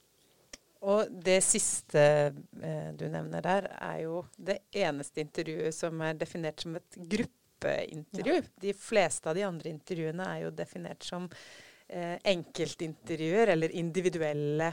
Og 0.82 1.12
det 1.24 1.42
siste 1.46 2.00
eh, 2.02 2.88
du 2.98 3.04
nevner 3.12 3.44
der, 3.44 3.68
er 3.76 4.00
jo 4.02 4.24
det 4.34 4.58
eneste 4.74 5.22
intervjuet 5.22 5.76
som 5.76 6.00
er 6.02 6.16
definert 6.18 6.64
som 6.64 6.74
et 6.80 6.96
gruppeintervju. 6.96 8.40
Ja. 8.40 8.48
De 8.64 8.72
fleste 8.74 9.30
av 9.30 9.38
de 9.38 9.44
andre 9.46 9.70
intervjuene 9.70 10.26
er 10.26 10.46
jo 10.46 10.56
definert 10.58 11.06
som 11.06 11.28
eh, 11.92 12.18
enkeltintervjuer 12.32 13.52
eller 13.54 13.74
individuelle 13.78 14.72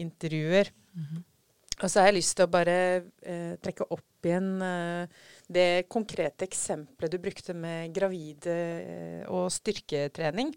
intervjuer. 0.00 0.70
Mm 0.94 1.04
-hmm. 1.04 1.22
Og 1.82 1.90
så 1.90 2.00
har 2.00 2.06
jeg 2.06 2.20
lyst 2.20 2.36
til 2.36 2.46
å 2.46 2.54
bare 2.54 2.76
eh, 3.26 3.54
trekke 3.62 3.86
opp 3.90 4.26
igjen 4.28 4.62
eh, 4.62 5.06
det 5.50 5.88
konkrete 5.90 6.46
eksempelet 6.46 7.12
du 7.12 7.18
brukte 7.18 7.54
med 7.54 7.94
gravide 7.94 8.54
eh, 8.54 9.24
og 9.26 9.50
styrketrening. 9.52 10.54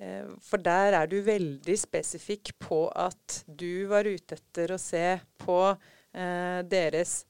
Eh, 0.00 0.32
for 0.40 0.62
der 0.64 0.96
er 0.96 1.10
du 1.10 1.20
veldig 1.26 1.76
spesifikk 1.78 2.54
på 2.58 2.86
at 2.88 3.42
du 3.46 3.86
var 3.90 4.08
ute 4.08 4.38
etter 4.38 4.72
å 4.72 4.80
se 4.80 5.18
på 5.44 5.60
eh, 5.70 6.60
deres 6.64 7.24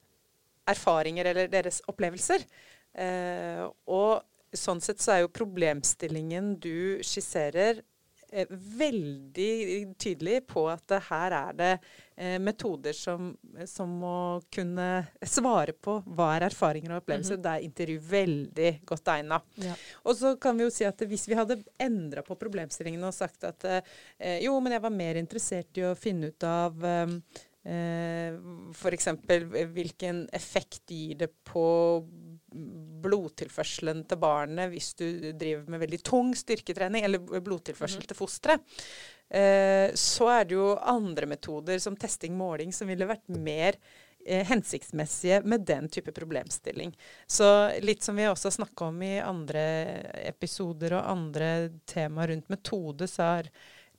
erfaringer 0.70 1.32
eller 1.32 1.50
deres 1.50 1.82
opplevelser. 1.90 2.46
Eh, 2.94 3.64
og 3.90 4.22
sånn 4.56 4.82
sett 4.82 5.00
så 5.02 5.14
er 5.14 5.24
jo 5.24 5.32
problemstillingen 5.32 6.54
du 6.62 7.00
skisserer 7.06 7.80
eh, 8.32 8.50
veldig 8.50 9.94
tydelig 10.00 10.40
på 10.50 10.64
at 10.70 10.96
her 11.08 11.36
er 11.36 11.58
det 11.58 11.70
eh, 12.16 12.38
metoder 12.42 12.96
som, 12.96 13.32
som, 13.66 13.92
må 14.02 14.14
kunne 14.52 14.88
svare 15.22 15.74
på 15.74 15.98
hva 16.06 16.32
er 16.36 16.48
erfaringer 16.48 16.94
og 16.94 17.02
opplevelser. 17.02 17.36
Mm 17.36 17.40
-hmm. 17.40 17.44
Det 17.44 17.52
er 17.52 17.68
intervju 17.68 17.98
veldig 17.98 18.72
godt 18.84 19.08
egna. 19.08 19.40
Ja. 19.54 19.74
Og 20.04 20.16
så 20.16 20.36
kan 20.36 20.58
vi 20.58 20.64
jo 20.64 20.70
si 20.70 20.84
at 20.84 21.00
hvis 21.00 21.28
vi 21.28 21.34
hadde 21.34 21.62
endra 21.78 22.22
på 22.22 22.34
problemstillingen 22.34 23.04
og 23.04 23.14
sagt 23.14 23.44
at 23.44 23.64
eh, 23.64 24.44
jo, 24.44 24.60
men 24.60 24.72
jeg 24.72 24.82
var 24.82 24.90
mer 24.90 25.14
interessert 25.14 25.78
i 25.78 25.82
å 25.82 25.94
finne 25.94 26.26
ut 26.26 26.44
av 26.44 26.84
um, 26.84 27.22
Eh, 27.62 28.34
F.eks. 28.72 29.08
hvilken 29.68 30.28
effekt 30.32 30.90
gir 30.90 31.18
det 31.20 31.28
på 31.44 31.64
blodtilførselen 32.50 34.04
til 34.08 34.20
barnet 34.20 34.72
hvis 34.72 34.92
du 34.98 35.06
driver 35.38 35.70
med 35.70 35.82
veldig 35.84 36.00
tung 36.06 36.34
styrketrening, 36.36 37.06
eller 37.06 37.40
blodtilførsel 37.40 38.02
mm. 38.02 38.06
til 38.10 38.18
fosteret. 38.18 38.78
Eh, 39.30 39.94
så 39.94 40.30
er 40.34 40.46
det 40.48 40.56
jo 40.56 40.74
andre 40.78 41.28
metoder 41.30 41.78
som 41.82 41.96
testing, 41.98 42.34
måling, 42.38 42.74
som 42.74 42.90
ville 42.90 43.06
vært 43.06 43.28
mer 43.30 43.78
eh, 44.26 44.42
hensiktsmessige 44.48 45.42
med 45.46 45.66
den 45.68 45.86
type 45.92 46.12
problemstilling. 46.16 46.96
Så 47.30 47.46
litt 47.84 48.02
som 48.02 48.18
vi 48.18 48.26
også 48.28 48.50
snakka 48.58 48.90
om 48.90 48.98
i 49.06 49.18
andre 49.22 49.62
episoder 50.26 50.98
og 50.98 51.12
andre 51.14 51.52
temaer 51.86 52.34
rundt 52.34 52.50
metode, 52.50 53.06
så 53.10 53.36
er 53.38 53.52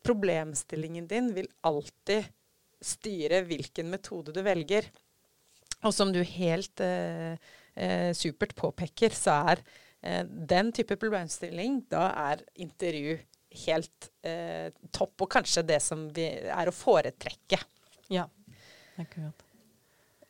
problemstillingen 0.04 1.08
din 1.08 1.32
vil 1.38 1.48
alltid 1.68 2.28
styre 2.82 3.44
hvilken 3.46 3.92
metode 3.94 4.34
du 4.36 4.42
velger. 4.44 4.88
Og 5.86 5.94
som 5.96 6.12
du 6.14 6.22
helt 6.26 6.82
eh, 6.84 7.40
supert 8.18 8.56
påpeker, 8.58 9.14
så 9.16 9.38
er 9.52 9.62
eh, 10.02 10.24
den 10.26 10.72
type 10.76 10.98
problemstilling, 11.00 11.84
da 11.92 12.10
er 12.32 12.44
intervju 12.56 13.20
helt 13.66 14.10
eh, 14.24 14.72
topp, 14.96 15.26
og 15.26 15.32
kanskje 15.38 15.66
det 15.68 15.80
som 15.84 16.08
vi, 16.16 16.28
er 16.48 16.70
å 16.70 16.76
foretrekke. 16.76 17.60
Ja, 18.12 18.28
akkurat. 19.00 19.48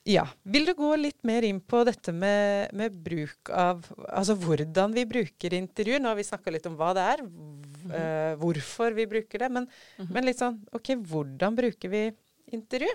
Ja. 0.10 0.24
Vil 0.50 0.66
du 0.66 0.74
gå 0.74 0.90
litt 0.98 1.20
mer 1.28 1.46
inn 1.46 1.60
på 1.62 1.84
dette 1.86 2.10
med, 2.10 2.72
med 2.74 2.96
bruk 3.06 3.52
av 3.54 3.84
Altså 4.10 4.34
hvordan 4.34 4.96
vi 4.96 5.04
bruker 5.06 5.54
intervju? 5.54 6.00
Nå 6.02 6.10
har 6.10 6.18
vi 6.18 6.26
snakka 6.26 6.54
litt 6.56 6.66
om 6.66 6.74
hva 6.80 6.90
det 6.98 7.04
er, 7.06 7.22
mm 7.22 7.62
-hmm. 7.62 8.40
hvorfor 8.42 8.98
vi 8.98 9.06
bruker 9.06 9.40
det. 9.40 9.50
Men, 9.50 9.68
mm 9.68 10.08
-hmm. 10.08 10.14
men, 10.14 10.26
litt 10.26 10.40
sånn 10.40 10.58
OK, 10.72 10.90
hvordan 10.96 11.56
bruker 11.56 11.90
vi 11.90 12.12
intervju? 12.52 12.90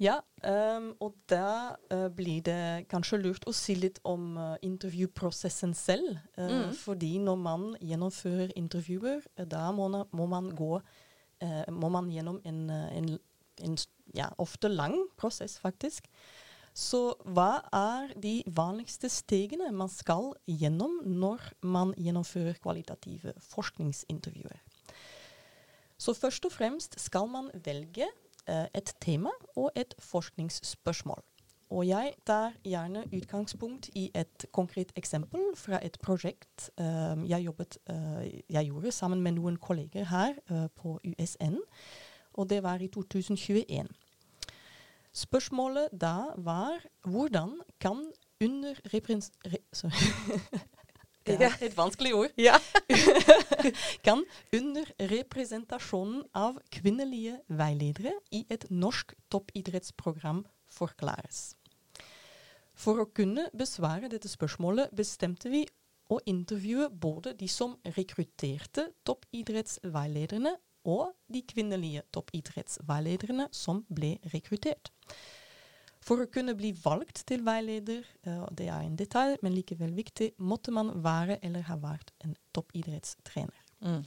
Ja, 0.00 0.16
um, 0.42 0.92
og 1.04 1.14
da 1.28 1.76
uh, 1.92 2.08
blir 2.16 2.40
det 2.46 2.88
kanskje 2.90 3.20
lurt 3.20 3.44
å 3.46 3.52
si 3.54 3.74
litt 3.76 4.00
om 4.08 4.38
uh, 4.40 4.54
intervjuprosessen 4.64 5.74
selv. 5.76 6.16
Uh, 6.38 6.48
mm. 6.48 6.70
Fordi 6.80 7.18
når 7.22 7.40
man 7.40 7.66
gjennomfører 7.80 8.54
intervjuer, 8.58 9.20
da 9.46 9.68
må, 9.76 9.90
må, 10.12 10.26
man 10.26 10.50
gå 10.56 10.78
må 11.74 11.88
man 11.90 12.06
gjennom 12.06 12.36
en, 12.46 12.70
en, 12.70 13.06
en 13.66 13.72
ja, 14.14 14.28
ofte 14.38 14.68
lang 14.70 14.94
prosess, 15.18 15.56
faktisk. 15.58 16.06
Så 16.72 17.16
hva 17.28 17.64
er 17.74 18.12
de 18.16 18.38
vanligste 18.46 19.10
stegene 19.12 19.68
man 19.76 19.90
skal 19.92 20.30
gjennom 20.48 21.02
når 21.04 21.50
man 21.66 21.92
gjennomfører 21.98 22.56
kvalitative 22.62 23.34
forskningsintervjuer? 23.50 24.62
Så 26.00 26.14
først 26.16 26.46
og 26.48 26.54
fremst 26.54 26.96
skal 26.98 27.28
man 27.30 27.50
velge 27.66 28.08
et 28.48 28.94
tema 29.00 29.30
og 29.56 29.70
et 29.78 29.94
forskningsspørsmål. 29.98 31.22
Og 31.72 31.86
jeg 31.88 32.12
tar 32.26 32.52
gjerne 32.64 33.06
utgangspunkt 33.16 33.88
i 33.96 34.10
et 34.14 34.44
konkret 34.52 34.92
eksempel 34.96 35.40
fra 35.56 35.78
et 35.84 35.96
prosjekt 36.04 36.68
uh, 36.80 37.16
jeg, 37.28 37.44
jobbet, 37.46 37.78
uh, 37.88 38.20
jeg, 38.50 38.66
gjorde 38.66 38.92
sammen 38.92 39.22
med 39.24 39.38
noen 39.38 39.56
kolleger 39.56 40.04
her 40.10 40.36
uh, 40.50 40.66
på 40.76 40.98
USN. 41.04 41.56
Og 42.34 42.50
det 42.50 42.60
var 42.62 42.84
i 42.84 42.90
2021. 42.92 43.88
Spørsmålet 45.12 45.88
da 45.92 46.32
var 46.36 46.84
hvordan 47.08 47.60
kan 47.80 48.04
under... 48.44 48.76
Re, 48.92 49.00
det 51.26 51.38
er 51.46 51.56
et 51.62 51.76
vanskelig 51.76 52.14
ord, 52.14 52.32
Ja. 52.38 52.56
kan 54.06 54.24
under 54.56 54.88
representasjonen 55.12 56.24
av 56.34 56.58
kvinnelige 56.74 57.38
veiledere 57.48 58.14
i 58.34 58.44
et 58.50 58.66
norsk 58.70 59.14
toppidrettsprogram 59.30 60.44
forklares. 60.72 61.54
For 62.74 63.02
å 63.02 63.10
kunne 63.14 63.48
besvare 63.54 64.10
dette 64.10 64.30
spørsmålet 64.30 64.90
bestemte 64.96 65.52
vi 65.52 65.62
å 66.12 66.18
intervjue 66.28 66.88
både 66.90 67.34
de 67.38 67.48
som 67.48 67.76
rekrutterte 67.96 68.88
toppidrettsveilederne 69.06 70.56
og 70.90 71.12
de 71.30 71.44
kvinnelige 71.46 72.02
toppidrettsveilederne 72.14 73.46
som 73.54 73.84
ble 73.92 74.16
rekruttert. 74.34 74.90
For 76.02 76.22
å 76.22 76.30
kunne 76.30 76.56
bli 76.58 76.72
valgt 76.82 77.22
til 77.30 77.44
veileder, 77.46 78.02
uh, 78.26 78.48
det 78.50 78.66
er 78.68 78.82
en 78.82 78.98
detalj, 78.98 79.38
men 79.42 79.54
likevel 79.54 79.94
viktig, 79.94 80.32
måtte 80.38 80.74
man 80.74 80.90
være 81.04 81.38
eller 81.46 81.66
ha 81.68 81.78
vært 81.78 82.10
en 82.26 82.34
toppidrettstrener. 82.56 83.62
Mm. 83.86 84.02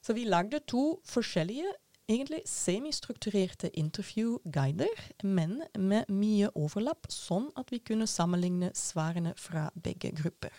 Så 0.00 0.16
vi 0.16 0.24
lagde 0.24 0.62
to 0.68 1.00
forskjellige, 1.04 1.74
egentlig 2.10 2.40
semistrukturerte 2.48 3.70
intervjuguider, 3.78 5.04
men 5.22 5.60
med 5.78 6.08
mye 6.10 6.48
overlapp, 6.58 7.06
sånn 7.12 7.50
at 7.60 7.70
vi 7.70 7.78
kunne 7.84 8.08
sammenligne 8.10 8.72
svarene 8.74 9.36
fra 9.38 9.68
begge 9.76 10.10
grupper. 10.16 10.54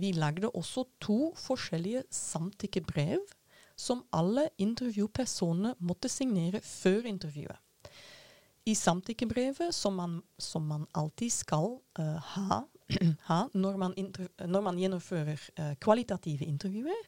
Vi 0.00 0.14
lagde 0.16 0.50
også 0.50 0.86
to 1.02 1.34
forskjellige 1.38 2.06
samtykkebrev 2.10 3.20
som 3.76 4.02
alle 4.14 4.48
intervjupersonene 4.58 5.74
måtte 5.82 6.08
signere 6.10 6.62
før 6.64 7.06
intervjuet. 7.10 7.63
I 8.64 8.74
samtykkebrevet, 8.74 9.74
som 9.74 9.94
man, 9.94 10.22
som 10.38 10.66
man 10.66 10.86
alltid 10.92 11.32
skal 11.32 11.80
uh, 11.98 12.16
ha, 12.16 12.62
ha 13.28 13.40
når, 13.52 13.76
man 13.76 13.94
når, 14.40 14.62
man 14.64 14.78
gjennomfører 14.80 15.42
uh, 15.60 15.74
kvalitative 15.84 16.48
intervjuer, 16.48 17.02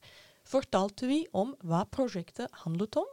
fortalte 0.45 1.09
vi 1.09 1.23
om 1.33 1.55
hva 1.65 1.87
prosjektet 1.89 2.53
handlet 2.65 3.01
om, 3.01 3.09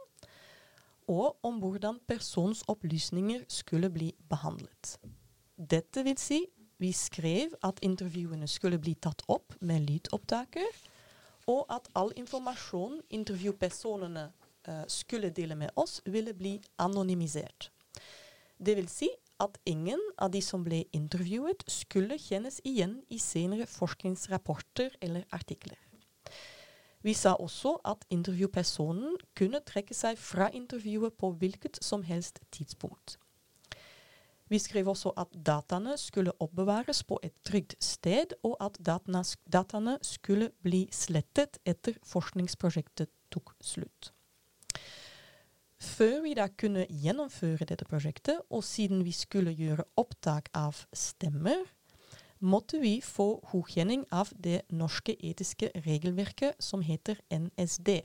og 1.08 1.40
om 1.44 1.56
hvordan 1.60 2.02
persons 2.08 2.62
opplysninger 2.68 3.46
skulle 3.48 3.88
bli 3.92 4.12
behandlet. 4.28 4.98
Dette 5.56 6.04
vil 6.04 6.20
si, 6.20 6.42
vi 6.80 6.92
skrev 6.92 7.56
at 7.64 7.80
intervjuene 7.86 8.48
skulle 8.50 8.80
bli 8.80 8.92
tatt 9.00 9.24
opp 9.32 9.56
med 9.64 9.86
lydopptaker, 9.88 10.68
og 11.48 11.64
at 11.72 11.88
all 11.96 12.12
informasjon 12.20 13.00
intervjupersonene 13.08 14.28
uh, 14.68 14.84
skulle 14.84 15.32
dele 15.32 15.56
med 15.56 15.72
oss, 15.80 16.02
ville 16.04 16.36
bli 16.36 16.58
anonymisert. 16.76 17.70
Det 18.64 18.76
vil 18.78 18.88
si 18.88 19.10
at 19.42 19.58
ingen 19.68 20.00
av 20.18 20.30
de 20.32 20.40
som 20.42 20.62
ble 20.64 20.84
intervjuet, 20.96 21.64
skulle 21.68 22.16
kjennes 22.20 22.60
igjen 22.64 23.00
i 23.12 23.18
senere 23.20 23.66
forskningsrapporter 23.68 24.94
eller 25.04 25.26
artikler. 25.34 25.76
Vi 27.04 27.12
sa 27.12 27.34
også 27.36 27.74
at 27.84 28.06
intervjupersonen 28.14 29.18
kunne 29.36 29.60
trekke 29.68 29.92
seg 29.92 30.16
fra 30.16 30.48
intervjuet 30.56 31.18
på 31.20 31.34
hvilket 31.36 31.82
som 31.84 32.06
helst 32.06 32.40
tidspunkt. 32.54 33.18
Vi 34.48 34.60
skrev 34.60 34.88
også 34.88 35.12
at 35.20 35.32
dataene 35.46 35.98
skulle 36.00 36.32
oppbevares 36.40 37.02
på 37.04 37.18
et 37.24 37.34
trygt 37.44 37.76
sted, 37.84 38.32
og 38.44 38.56
at 38.60 38.78
dataene 38.80 39.98
skulle 40.04 40.50
bli 40.64 40.86
slettet 40.92 41.58
etter 41.68 41.96
forskningsprosjektet 42.08 43.12
tok 43.32 43.52
slutt. 43.60 44.12
Før 45.84 46.22
vi 46.24 46.32
da 46.34 46.46
kunne 46.48 46.86
gjennomføre 46.88 47.66
dette 47.68 47.86
prosjektet, 47.88 48.40
og 48.50 48.64
siden 48.64 49.04
vi 49.04 49.12
skulle 49.12 49.52
gjøre 49.54 49.84
opptak 50.00 50.48
av 50.56 50.80
stemmer, 50.96 51.60
måtte 52.40 52.80
vi 52.80 52.98
få 53.04 53.38
godkjenning 53.50 54.04
av 54.12 54.32
det 54.46 54.62
norske 54.72 55.14
etiske 55.20 55.70
regelverket 55.86 56.56
som 56.62 56.82
heter 56.84 57.20
NSD. 57.32 58.00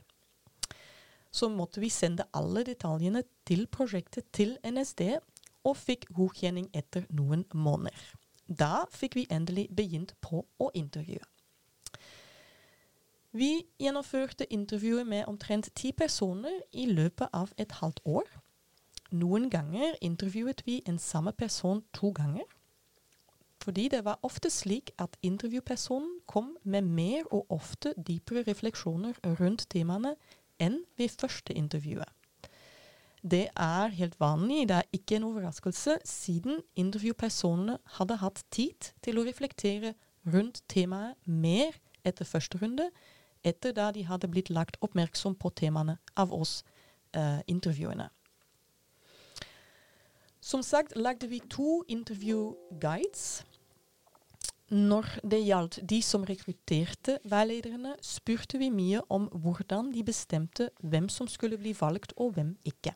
Så 1.32 1.48
måtte 1.48 1.80
vi 1.80 1.90
sende 1.94 2.26
alle 2.34 2.64
detaljene 2.66 3.22
til 3.46 3.66
prosjektet 3.70 4.28
til 4.32 4.56
NSD, 4.64 5.18
og 5.64 5.76
fikk 5.76 6.08
godkjenning 6.16 6.70
etter 6.76 7.04
noen 7.12 7.44
måneder. 7.52 8.14
Da 8.48 8.86
fikk 8.90 9.18
vi 9.18 9.28
endelig 9.30 9.68
begynt 9.76 10.16
på 10.24 10.44
å 10.58 10.70
intervjue. 10.74 11.22
Vi 13.32 13.62
gjennomførte 13.78 14.52
intervjuet 14.52 15.06
med 15.06 15.24
omtrent 15.30 15.68
ti 15.74 15.92
personer 15.92 16.60
i 16.72 16.86
løpet 16.90 17.28
av 17.32 17.52
et 17.58 17.72
halvt 17.78 18.00
år. 18.04 18.24
Noen 19.14 19.50
ganger 19.50 19.94
intervjuet 20.02 20.62
vi 20.66 20.80
en 20.88 20.98
samme 20.98 21.32
person 21.32 21.84
to 21.94 22.10
ganger. 22.10 22.46
Fordi 23.62 23.88
det 23.88 24.04
var 24.04 24.18
ofte 24.22 24.50
slik 24.50 24.90
at 24.98 25.16
intervjupersonen 25.22 26.20
kom 26.26 26.56
med 26.64 26.82
mer 26.82 27.22
og 27.30 27.46
ofte 27.50 27.94
dypere 28.08 28.42
refleksjoner 28.48 29.14
rundt 29.40 29.66
temaene 29.70 30.16
enn 30.58 30.80
ved 30.98 31.14
første 31.20 31.54
intervjuet. 31.54 32.08
Det 33.22 33.46
er 33.56 33.94
helt 33.94 34.20
vanlig, 34.20 34.68
det 34.68 34.76
er 34.76 34.90
ikke 34.92 35.16
en 35.16 35.28
overraskelse, 35.28 35.98
siden 36.04 36.62
intervjupersonene 36.76 37.78
hadde 37.84 38.16
hatt 38.16 38.42
tid 38.50 38.90
til 39.04 39.20
å 39.20 39.26
reflektere 39.28 39.94
rundt 40.26 40.62
temaet 40.68 41.14
mer 41.28 41.76
etter 42.04 42.24
første 42.24 42.58
runde 42.62 42.88
etter 43.44 43.74
da 43.76 43.90
de 43.92 44.06
hadde 44.06 44.28
blitt 44.28 44.50
lagt 44.50 44.78
oppmerksom 44.84 45.36
på 45.40 45.52
temaene 45.56 45.98
av 46.16 46.32
oss 46.32 46.60
eh, 47.16 47.40
intervjuene. 47.46 48.10
Som 50.40 50.62
sagt 50.64 50.96
lagde 50.96 51.28
vi 51.28 51.40
to 51.50 51.82
intervjuguides. 51.88 53.44
Når 54.70 55.06
det 55.26 55.40
gjaldt 55.42 55.80
de 55.90 55.98
som 56.02 56.24
rekrutterte 56.24 57.18
veilederne, 57.26 57.96
spurte 58.06 58.58
vi 58.58 58.70
mye 58.70 59.02
om 59.10 59.26
hvordan 59.34 59.90
de 59.92 60.04
bestemte 60.06 60.70
hvem 60.80 61.08
som 61.10 61.28
skulle 61.28 61.58
bli 61.58 61.74
valgt 61.74 62.14
og 62.16 62.36
hvem 62.36 62.54
ikke. 62.64 62.94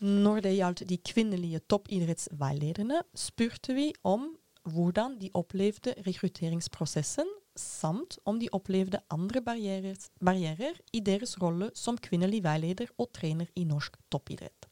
Når 0.00 0.40
det 0.42 0.56
gjaldt 0.56 0.82
de 0.88 0.98
kvinnelige 0.98 1.60
toppidrettsveilederne, 1.70 3.02
spurte 3.14 3.76
vi 3.76 3.92
om 4.02 4.32
hvordan 4.64 5.20
de 5.20 5.30
opplevde 5.34 5.94
rekrutteringsprosessen, 6.06 7.28
samt 7.60 8.18
om 8.28 8.40
de 8.40 8.48
opplevde 8.56 9.02
andre 9.12 9.42
barrierer, 9.44 10.80
i 10.92 11.00
deres 11.04 11.36
rolle 11.42 11.70
som 11.76 11.98
kvinnelig 12.00 12.42
veileder 12.44 12.90
og 12.98 13.12
trener 13.16 13.50
i 13.56 13.66
norsk 13.68 13.98
toppidrett. 14.12 14.66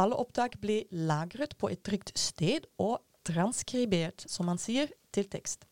Alle 0.00 0.16
opptak 0.18 0.56
ble 0.62 0.82
lagret 0.90 1.54
på 1.60 1.70
et 1.70 1.84
trygt 1.86 2.10
sted 2.18 2.66
og 2.82 2.98
transkribert, 3.24 4.24
som 4.26 4.50
man 4.50 4.58
sier, 4.58 4.90
til 5.14 5.28
tekst. 5.30 5.68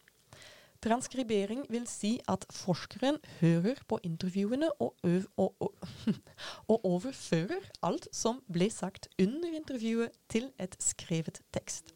Transkribering 0.83 1.63
vil 1.71 1.85
si 1.87 2.17
at 2.31 2.45
forskeren 2.51 3.21
hører 3.39 3.79
på 3.87 4.01
intervjuene 4.03 4.71
og, 4.83 4.97
og, 5.39 5.53
og, 5.63 5.75
og, 6.71 6.79
overfører 6.85 7.69
alt 7.87 8.09
som 8.15 8.41
ble 8.51 8.67
sagt 8.71 9.07
under 9.23 9.55
intervjuet 9.55 10.11
til 10.33 10.51
et 10.59 10.75
skrevet 10.83 11.39
tekst. 11.55 11.95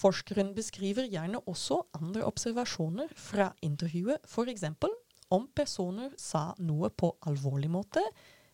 Forskeren 0.00 0.54
beskriver 0.56 1.08
gjerne 1.10 1.42
også 1.50 1.82
andre 1.98 2.24
observasjoner 2.24 3.10
fra 3.16 3.50
intervjuet, 3.62 4.22
f.eks. 4.24 4.64
om 5.30 5.46
personer 5.54 6.14
sa 6.18 6.54
noe 6.58 6.88
på 6.90 7.12
alvorlig 7.28 7.70
måte, 7.70 8.02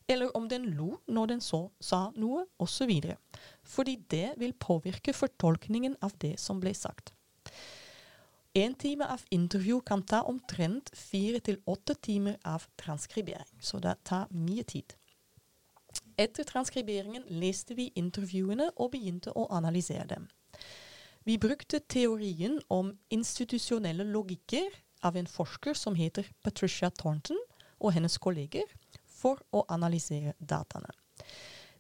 eller 0.09 0.35
om 0.37 0.49
den 0.49 0.69
lo 0.75 0.97
når 1.07 1.31
den 1.35 1.43
så 1.43 1.67
sa 1.81 2.09
noe, 2.19 2.47
osv. 2.59 2.93
Fordi 3.63 3.97
det 4.11 4.35
vil 4.39 4.55
påvirke 4.59 5.15
fortolkningen 5.15 5.97
av 6.03 6.15
det 6.23 6.37
som 6.41 6.61
ble 6.63 6.75
sagt. 6.75 7.13
En 8.57 8.75
time 8.75 9.07
av 9.13 9.23
intervju 9.31 9.81
kan 9.85 10.03
ta 10.03 10.23
omtrent 10.25 10.91
fire 10.97 11.43
til 11.45 11.59
åtte 11.67 11.95
timer 11.95 12.39
av 12.45 12.65
transkribering, 12.81 13.59
så 13.61 13.79
det 13.79 13.99
tar 14.09 14.31
mye 14.33 14.65
tid. 14.65 14.95
Etter 16.17 16.47
transkriberingen 16.49 17.27
leste 17.29 17.77
vi 17.77 17.91
intervjuene 18.01 18.71
og 18.77 18.95
begynte 18.95 19.35
å 19.37 19.45
analysere 19.53 20.09
dem. 20.09 20.25
Vi 21.27 21.39
brukte 21.39 21.81
teorien 21.81 22.61
om 22.69 22.93
institusjonelle 23.11 24.05
logikker 24.07 24.69
av 25.03 25.17
en 25.19 25.27
forsker 25.27 25.75
som 25.75 25.97
heter 25.99 26.29
Patricia 26.47 26.87
Thornton 26.95 27.41
og 27.83 27.97
hennes 27.97 28.15
kolleger, 28.23 28.69
for 29.11 29.41
å 29.51 29.65
analysere 29.73 30.37
dataene. 30.39 30.93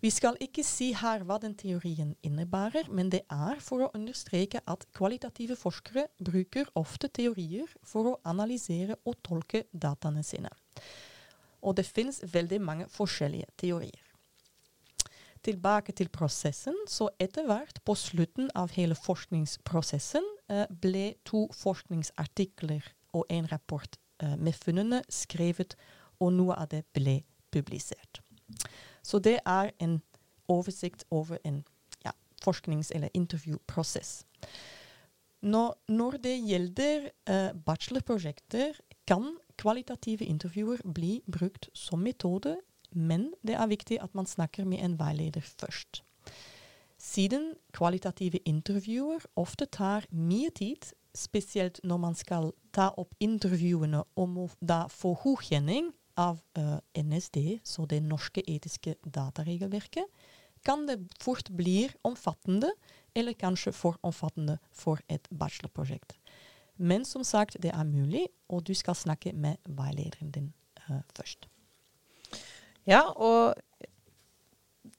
Vi 0.03 0.11
skal 0.11 0.35
ikke 0.43 0.65
si 0.67 0.89
her 0.99 1.23
hva 1.29 1.37
den 1.39 1.55
teorien 1.55 2.17
innebærer, 2.27 2.91
men 2.91 3.13
det 3.13 3.23
er 3.31 3.63
for 3.63 3.87
å 3.87 3.91
understreke 3.95 4.65
at 4.67 4.89
kvalitative 4.97 5.55
forskere 5.61 6.09
bruker 6.19 6.67
ofte 6.75 7.07
teorier 7.07 7.71
for 7.87 8.11
å 8.11 8.17
analysere 8.27 8.99
og 9.05 9.21
tolke 9.23 9.63
dataene 9.71 10.27
sine. 10.27 10.51
Og 11.63 11.79
det 11.79 11.87
finnes 11.87 12.19
veldig 12.35 12.61
mange 12.67 12.91
forskjellige 12.99 13.55
teorier 13.63 14.06
tilbake 15.47 15.95
til 15.97 16.11
prosessen. 16.13 16.77
Så 16.91 17.09
etter 17.23 17.47
hvert, 17.49 17.81
på 17.87 17.95
slutten 17.99 18.51
av 18.55 18.75
hele 18.77 18.97
forskningsprosessen, 18.99 20.27
eh, 20.51 20.67
ble 20.71 21.15
to 21.25 21.47
forskningsartikler 21.55 22.85
og 23.15 23.25
en 23.31 23.49
rapport 23.53 23.99
eh, 24.23 24.37
med 24.37 24.55
funnene 24.55 25.03
skrevet, 25.09 25.77
og 26.21 26.33
noe 26.33 26.57
av 26.57 26.71
det 26.73 26.85
ble 26.97 27.21
publisert. 27.53 28.23
Så 29.03 29.19
det 29.19 29.39
er 29.47 29.73
en 29.83 30.01
oversikt 30.49 31.05
over 31.11 31.39
en 31.45 31.65
ja, 32.05 32.13
forsknings- 32.45 32.93
eller 32.95 33.09
intervjuprosess. 33.15 34.25
når, 35.43 35.75
når 35.89 36.11
det 36.11 36.37
gjelder 36.49 37.11
uh, 37.31 37.51
bachelorprosjekter, 37.67 38.73
kan 39.07 39.37
kvalitative 39.59 40.25
intervjuer 40.25 40.81
bli 40.95 41.21
brukt 41.31 41.69
som 41.75 42.03
metode, 42.03 42.57
men 42.97 43.31
det 43.47 43.55
er 43.61 43.71
viktig 43.71 44.01
at 44.03 44.15
man 44.17 44.27
snakker 44.27 44.65
med 44.65 44.83
en 44.83 44.97
veileder 44.99 45.45
først. 45.45 46.03
Siden 46.97 47.53
kvalitative 47.77 48.41
intervjuer 48.49 49.25
ofte 49.37 49.69
tar 49.69 50.09
mye 50.11 50.51
tid, 50.51 50.89
spesielt 51.17 51.81
når 51.85 52.01
man 52.01 52.17
skal 52.17 52.51
ta 52.77 52.91
opp 52.97 53.13
intervjuene 53.21 54.03
om 54.17 54.39
å 54.41 54.49
få 54.93 55.15
godkjenning 55.23 55.93
av 56.17 56.41
uh, 56.59 56.79
NSD, 56.97 57.61
så 57.65 57.85
det 57.89 58.03
norske 58.05 58.43
etiske 58.49 58.97
dataregelverket, 59.05 60.09
kan 60.65 60.87
det 60.89 60.99
fort 61.23 61.51
bli 61.53 61.87
omfattende, 62.05 62.73
eller 63.15 63.37
kanskje 63.39 63.73
for 63.73 64.01
omfattende 64.03 64.59
for 64.73 65.01
et 65.09 65.29
bachelorprosjekt. 65.31 66.17
Men 66.77 67.05
som 67.05 67.25
sagt, 67.25 67.57
det 67.63 67.73
er 67.73 67.85
mulig, 67.85 68.27
og 68.49 68.67
du 68.67 68.75
skal 68.75 68.97
snakke 68.97 69.33
med 69.33 69.61
veilederen 69.69 70.33
din 70.33 70.53
uh, 70.89 71.01
først. 71.17 71.49
Ja, 72.87 73.03
og 73.13 73.57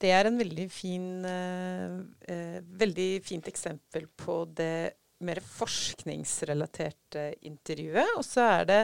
det 0.02 0.12
er 0.14 0.28
en 0.30 0.38
veldig 0.38 0.68
fin 0.70 1.26
uh, 1.26 2.00
uh, 2.30 2.58
veldig 2.82 3.12
fint 3.26 3.48
eksempel 3.50 4.10
på 4.20 4.42
det 4.58 4.98
mer 5.26 5.40
forskningsrelaterte 5.42 7.32
intervjuet. 7.48 8.18
Og 8.20 8.26
så 8.26 8.44
er 8.60 8.68
det 8.70 8.82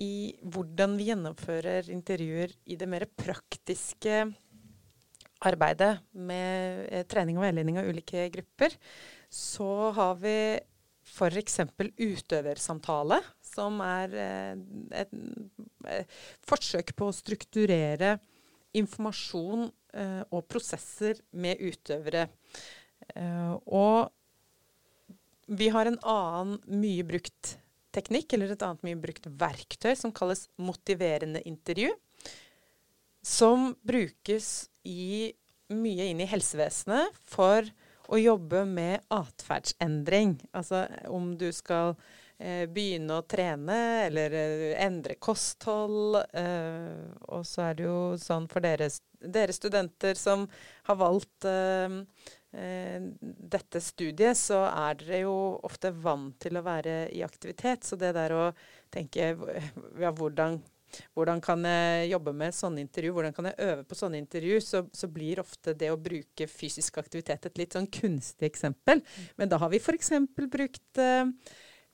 i 0.00 0.32
hvordan 0.54 0.96
vi 0.96 1.10
gjennomfører 1.10 1.90
intervjuer 1.92 2.54
i 2.72 2.78
det 2.80 2.88
mer 2.88 3.04
praktiske 3.12 4.22
arbeidet 5.42 5.96
med 6.14 6.86
eh, 6.88 7.04
trening 7.10 7.38
og 7.38 7.46
veiledning 7.46 7.80
av 7.80 7.88
ulike 7.90 8.28
grupper, 8.32 8.76
så 9.28 9.90
har 9.96 10.16
vi 10.22 10.36
f.eks. 11.02 11.58
utøversamtale, 11.98 13.18
som 13.52 13.80
er 13.84 14.16
eh, 14.16 14.54
et, 15.02 15.12
eh, 15.88 16.20
forsøk 16.48 16.94
på 16.98 17.08
å 17.08 17.16
strukturere 17.16 18.16
informasjon 18.78 19.66
eh, 19.68 20.22
og 20.32 20.46
prosesser 20.50 21.20
med 21.36 21.60
utøvere. 21.60 22.28
Og 23.68 24.08
vi 25.52 25.68
har 25.74 25.88
en 25.90 25.98
annen 26.08 26.80
mye 26.80 27.04
brukt 27.04 27.56
teknikk, 27.92 28.32
eller 28.32 28.54
et 28.54 28.64
annet 28.64 28.86
mye 28.86 29.00
brukt 29.02 29.26
verktøy, 29.26 29.92
som 29.98 30.14
kalles 30.14 30.46
motiverende 30.56 31.42
intervju. 31.48 31.90
Som 33.20 33.72
brukes 33.84 34.70
i, 34.88 35.34
mye 35.74 36.08
inn 36.08 36.22
i 36.22 36.30
helsevesenet 36.30 37.18
for 37.28 37.68
å 38.12 38.18
jobbe 38.20 38.64
med 38.68 39.04
atferdsendring. 39.12 40.38
Altså 40.56 40.86
om 41.10 41.34
du 41.38 41.48
skal 41.54 41.94
begynne 42.42 43.20
å 43.20 43.24
trene 43.28 43.78
eller 44.08 44.34
eh, 44.34 44.68
endre 44.82 45.16
kosthold. 45.22 46.18
Eh, 46.34 47.08
og 47.30 47.46
så 47.46 47.68
er 47.68 47.78
det 47.78 47.86
jo 47.86 47.98
sånn 48.20 48.48
for 48.50 48.64
dere, 48.64 48.88
dere 49.22 49.54
studenter 49.54 50.18
som 50.18 50.48
har 50.88 50.98
valgt 50.98 51.46
eh, 51.48 51.98
eh, 52.58 52.98
dette 53.22 53.82
studiet, 53.84 54.38
så 54.38 54.64
er 54.68 54.98
dere 55.00 55.22
jo 55.24 55.36
ofte 55.62 55.92
vant 55.94 56.36
til 56.42 56.58
å 56.58 56.66
være 56.66 57.06
i 57.14 57.22
aktivitet. 57.24 57.86
Så 57.86 57.98
det 58.00 58.14
der 58.18 58.34
å 58.36 58.44
tenke 58.92 59.32
ja, 60.02 60.10
hvordan, 60.10 60.58
hvordan 61.16 61.42
kan 61.44 61.64
jeg 61.68 62.12
jobbe 62.12 62.34
med 62.36 62.56
sånne 62.56 62.82
intervju, 62.84 63.16
hvordan 63.16 63.36
kan 63.36 63.52
jeg 63.52 63.70
øve 63.70 63.86
på 63.88 63.98
sånne 63.98 64.20
intervju, 64.22 64.60
så, 64.66 64.84
så, 64.92 65.08
blir 65.12 65.40
ofte 65.42 65.76
det 65.78 65.92
å 65.92 66.00
bruke 66.00 66.48
fysisk 66.50 66.98
aktivitet 67.00 67.48
et 67.48 67.60
litt 67.60 67.78
sånn 67.78 67.90
kunstig 67.92 68.50
eksempel. 68.50 69.04
Men 69.38 69.52
da 69.52 69.62
har 69.62 69.72
vi 69.72 69.80
f.eks. 69.80 70.16
brukt 70.42 71.00
eh, 71.00 71.28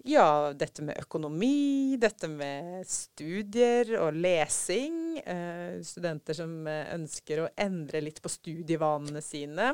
ja, 0.06 0.52
dette 0.54 0.84
med 0.86 0.98
økonomi, 1.00 1.96
dette 1.98 2.28
med 2.30 2.86
studier 2.86 3.96
og 3.98 4.14
lesing. 4.14 5.18
Eh, 5.26 5.80
studenter 5.82 6.38
som 6.38 6.52
eh, 6.70 6.92
ønsker 6.94 7.42
å 7.42 7.50
endre 7.58 8.02
litt 8.04 8.22
på 8.22 8.30
studievanene 8.30 9.22
sine. 9.24 9.72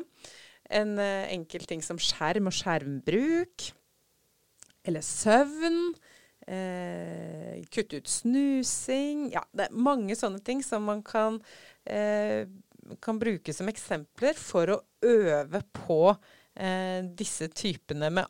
En 0.65 0.97
eh, 0.97 1.29
enkel 1.35 1.67
ting 1.69 1.85
som 1.85 2.01
skjerm 2.01 2.49
og 2.49 2.57
skjermbruk. 2.57 3.69
Eller 4.85 5.05
søvn. 5.05 5.93
Eh, 6.47 7.61
kutte 7.69 8.01
ut 8.01 8.09
snusing. 8.09 9.29
Ja, 9.33 9.45
det 9.53 9.69
er 9.69 9.77
mange 9.77 10.17
sånne 10.17 10.41
ting 10.45 10.65
som 10.65 10.89
man 10.89 11.05
kan, 11.05 11.37
eh, 11.85 12.49
kan 13.01 13.21
bruke 13.21 13.53
som 13.53 13.69
eksempler 13.69 14.33
for 14.37 14.73
å 14.73 14.81
øve 15.05 15.61
på 15.85 16.01
eh, 16.57 17.01
disse 17.13 17.49
typene 17.53 18.09
med 18.09 18.25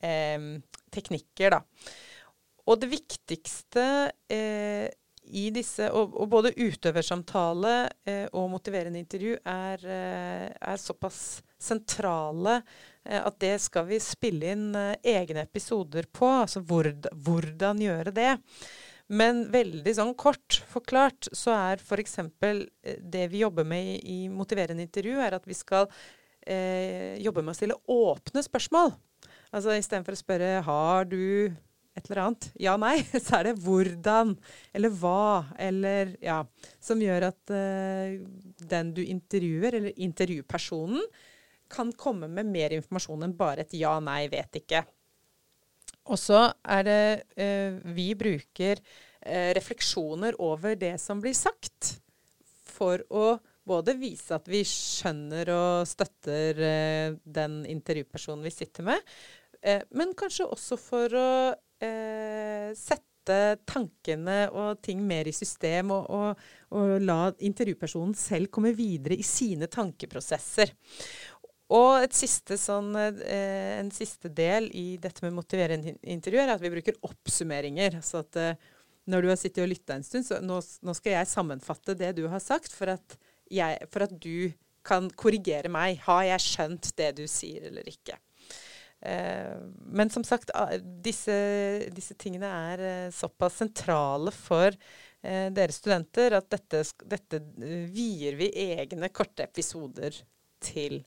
atferdsendringsteknikker, 0.00 1.50
da. 1.54 1.60
Og 2.68 2.78
det 2.80 2.90
viktigste 2.92 3.84
eh, 4.30 4.88
i 5.30 5.46
disse, 5.54 5.88
og, 5.94 6.14
og 6.18 6.28
både 6.30 6.52
utøversamtale 6.58 7.74
eh, 8.06 8.26
og 8.36 8.50
motiverende 8.52 9.00
intervju 9.00 9.38
er, 9.48 9.84
eh, 9.86 10.46
er 10.50 10.80
såpass 10.80 11.40
sentrale 11.60 12.62
at 13.04 13.36
det 13.40 13.54
skal 13.60 13.86
vi 13.88 13.96
spille 14.00 14.52
inn 14.54 14.76
egne 14.76 15.42
episoder 15.42 16.06
på. 16.12 16.28
Altså 16.44 16.60
hvor, 16.64 16.86
hvordan 17.24 17.80
gjøre 17.80 18.12
det. 18.16 18.30
Men 19.10 19.42
veldig 19.50 19.92
sånn 19.96 20.12
kort 20.18 20.60
forklart 20.70 21.30
så 21.34 21.54
er 21.56 21.82
f.eks. 21.82 22.18
Det 23.02 23.24
vi 23.32 23.42
jobber 23.42 23.66
med 23.66 23.96
i, 23.96 23.96
i, 23.98 24.18
motiverende 24.30 24.84
intervju, 24.86 25.16
er 25.18 25.34
at 25.40 25.48
vi 25.48 25.56
skal 25.58 25.88
eh, 26.46 27.18
jobbe 27.18 27.42
med 27.42 27.54
å 27.54 27.58
stille 27.58 27.78
åpne 27.90 28.44
spørsmål. 28.46 28.94
Altså 29.50 29.74
istedenfor 29.74 30.14
å 30.14 30.20
spørre 30.20 30.52
har 30.66 31.10
du 31.10 31.50
et 31.98 32.06
eller 32.06 32.22
annet, 32.24 32.46
ja, 32.62 32.76
nei, 32.80 32.96
så 33.24 33.40
er 33.40 33.50
det 33.50 33.56
hvordan 33.64 34.36
eller 34.76 34.94
hva 35.00 35.42
eller 35.60 36.14
ja, 36.22 36.40
som 36.82 37.02
gjør 37.02 37.30
at 37.30 37.52
uh, 37.54 38.14
den 38.70 38.94
du 38.96 39.02
intervjuer, 39.04 39.80
eller 39.80 40.00
intervjupersonen, 40.00 41.02
kan 41.70 41.92
komme 41.94 42.26
med 42.30 42.48
mer 42.50 42.74
informasjon 42.74 43.28
enn 43.28 43.36
bare 43.38 43.62
et 43.62 43.76
ja, 43.78 43.92
nei, 44.02 44.24
vet 44.30 44.62
ikke. 44.62 44.82
Og 46.10 46.18
så 46.18 46.48
er 46.66 46.86
det 46.86 47.02
uh, 47.38 47.78
Vi 47.94 48.08
bruker 48.18 48.80
uh, 48.80 49.50
refleksjoner 49.58 50.38
over 50.42 50.78
det 50.78 50.96
som 51.02 51.22
blir 51.22 51.36
sagt, 51.36 51.96
for 52.70 53.02
å 53.12 53.34
både 53.70 53.92
vise 54.00 54.34
at 54.34 54.48
vi 54.50 54.62
skjønner 54.66 55.50
og 55.52 55.86
støtter 55.86 56.56
den 57.22 57.58
intervjupersonen 57.68 58.46
vi 58.46 58.52
sitter 58.54 58.86
med, 58.88 59.02
men 59.96 60.14
kanskje 60.16 60.46
også 60.48 60.78
for 60.80 61.16
å 61.16 61.30
eh, 61.84 62.70
sette 62.76 63.40
tankene 63.68 64.46
og 64.56 64.80
ting 64.82 65.02
mer 65.06 65.28
i 65.28 65.34
system, 65.34 65.92
og, 65.94 66.08
og, 66.10 66.46
og, 66.74 66.94
la 67.04 67.18
intervjupersonen 67.46 68.16
selv 68.18 68.50
komme 68.54 68.72
videre 68.76 69.18
i 69.18 69.26
sine 69.26 69.68
tankeprosesser. 69.70 70.72
Og 71.70 72.02
siste 72.16 72.56
sånn, 72.58 72.90
eh, 72.98 73.76
en 73.78 73.92
siste 73.94 74.32
del 74.34 74.66
i 74.74 74.96
dette 74.98 75.22
med 75.22 75.36
motiverende 75.36 75.94
intervju 76.02 76.40
er 76.42 76.56
at 76.56 76.62
vi 76.62 76.72
bruker 76.72 76.98
oppsummeringer. 77.06 78.00
Så 78.02 78.24
at 78.24 78.38
eh, 78.40 78.72
når 79.10 79.22
du 79.22 79.30
har 79.30 79.38
sittet 79.38 79.62
og 79.62 79.70
lytta 79.70 79.94
en 79.94 80.06
stund, 80.06 80.26
så 80.26 80.40
nå, 80.42 80.58
nå, 80.58 80.96
skal 80.98 81.14
jeg 81.14 81.30
sammenfatte 81.30 81.94
det 81.98 82.16
du 82.18 82.24
har 82.32 82.42
sagt, 82.42 82.74
for 82.74 82.90
at, 82.96 83.14
jeg, 83.50 83.78
for 83.92 84.08
at 84.08 84.16
du 84.18 84.50
kan 84.86 85.06
korrigere 85.14 85.70
meg. 85.70 86.00
Har 86.08 86.24
jeg 86.26 86.46
skjønt 86.48 86.90
det 86.98 87.12
du 87.20 87.24
sier, 87.30 87.68
eller 87.70 87.86
ikke? 87.86 88.18
Eh, 89.00 89.56
men 89.86 90.10
som 90.10 90.24
sagt, 90.24 90.50
disse, 91.00 91.36
disse 91.94 92.16
tingene 92.20 92.50
er 92.72 92.82
eh, 92.84 93.12
såpass 93.14 93.56
sentrale 93.62 94.32
for 94.34 94.68
eh, 94.68 95.48
dere 95.56 95.72
studenter 95.72 96.36
at 96.36 96.50
dette, 96.52 96.82
dette 97.08 97.40
vier 97.94 98.36
vi 98.36 98.50
egne 98.68 99.08
korte 99.08 99.46
episoder 99.48 100.20
til. 100.60 101.00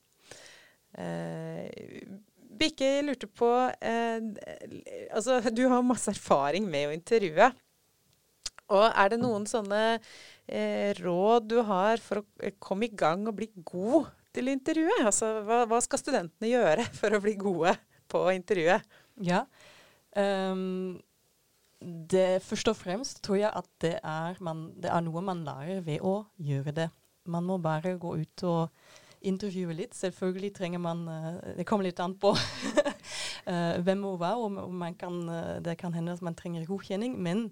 Bikke 2.53 2.87
lurte 3.01 3.25
på 3.25 3.47
Altså, 3.49 5.39
du 5.49 5.63
har 5.69 5.85
masse 5.85 6.11
erfaring 6.13 6.67
med 6.69 6.89
å 6.89 6.93
intervjue. 6.93 7.47
Og 8.73 8.85
er 8.89 9.09
det 9.09 9.19
noen 9.21 9.47
sånne 9.49 9.81
råd 10.99 11.49
du 11.49 11.57
har 11.65 12.01
for 12.01 12.21
å 12.21 12.51
komme 12.61 12.89
i 12.89 12.93
gang 12.93 13.25
og 13.29 13.39
bli 13.39 13.49
god 13.65 14.11
til 14.33 14.51
intervjuet? 14.51 15.03
Altså, 15.05 15.29
hva, 15.45 15.63
hva, 15.69 15.79
skal 15.83 16.01
studentene 16.01 16.51
gjøre 16.51 16.87
for 16.99 17.15
å 17.15 17.21
bli 17.23 17.35
gode 17.39 17.75
på 18.11 18.25
intervjuet? 18.33 18.99
Ja. 19.23 19.43
Um, 20.17 20.99
det, 21.83 22.41
først 22.45 22.69
og 22.71 22.77
fremst 22.79 23.23
tror 23.25 23.41
jeg 23.41 23.51
at 23.51 23.69
det 23.83 23.95
er, 23.99 24.37
man, 24.43 24.69
det 24.79 24.91
er, 24.91 25.03
noe 25.03 25.23
man 25.25 25.43
lærer 25.45 25.81
ved 25.85 26.03
å 26.05 26.23
gjøre 26.37 26.75
det. 26.83 26.89
Man 27.29 27.47
må 27.47 27.57
bare 27.63 27.95
gå 27.99 28.15
ut 28.19 28.45
og 28.47 28.91
intervjue 29.23 29.75
litt. 29.75 29.95
Selvfølgelig 29.95 30.51
trenger 30.55 30.81
man 30.83 31.05
uh, 31.07 31.37
Det 31.57 31.65
kommer 31.67 31.87
litt 31.87 32.01
an 32.03 32.15
på 32.19 32.33
uh, 32.35 33.75
hvem 33.85 34.03
og 34.09 34.17
hva, 34.21 34.33
og, 34.39 34.57
man 34.71 34.97
kan, 34.99 35.21
uh, 35.29 35.59
det 35.63 35.77
kan 35.79 35.95
hende 35.95 36.15
at 36.15 36.23
man 36.25 36.35
trenger 36.39 36.67
godkjenning. 36.67 37.15
men 37.19 37.49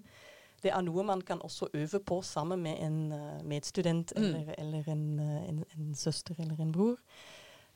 det 0.62 0.72
er 0.72 0.82
noe 0.86 1.04
man 1.06 1.22
kan 1.26 1.42
også 1.42 1.68
øve 1.74 2.00
på 2.06 2.20
sammen 2.22 2.62
med 2.62 2.80
en 2.80 3.12
uh, 3.12 3.44
medstudent 3.44 4.12
mm. 4.16 4.24
eller, 4.24 4.54
eller 4.58 4.90
en, 4.92 5.06
uh, 5.18 5.48
en, 5.48 5.64
en, 5.76 5.94
søster 5.94 6.34
eller 6.38 6.60
en 6.60 6.72
bror. 6.72 6.98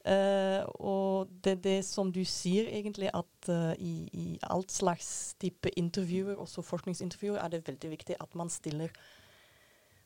Uh, 0.06 0.62
og 0.78 1.28
det 1.44 1.56
er 1.56 1.62
det 1.64 1.78
som 1.84 2.12
du 2.14 2.22
sier, 2.24 2.68
egentlig, 2.70 3.10
at 3.10 3.50
uh, 3.50 3.72
i, 3.78 4.06
i 4.12 4.26
alt 4.46 4.72
slags 4.72 5.34
type 5.42 5.70
intervjuer, 5.76 6.36
også 6.38 6.62
forskningsintervjuer, 6.62 7.40
er 7.42 7.48
det 7.48 7.66
veldig 7.66 7.90
viktig 7.90 8.18
at 8.20 8.38
man 8.38 8.50
stiller 8.50 8.94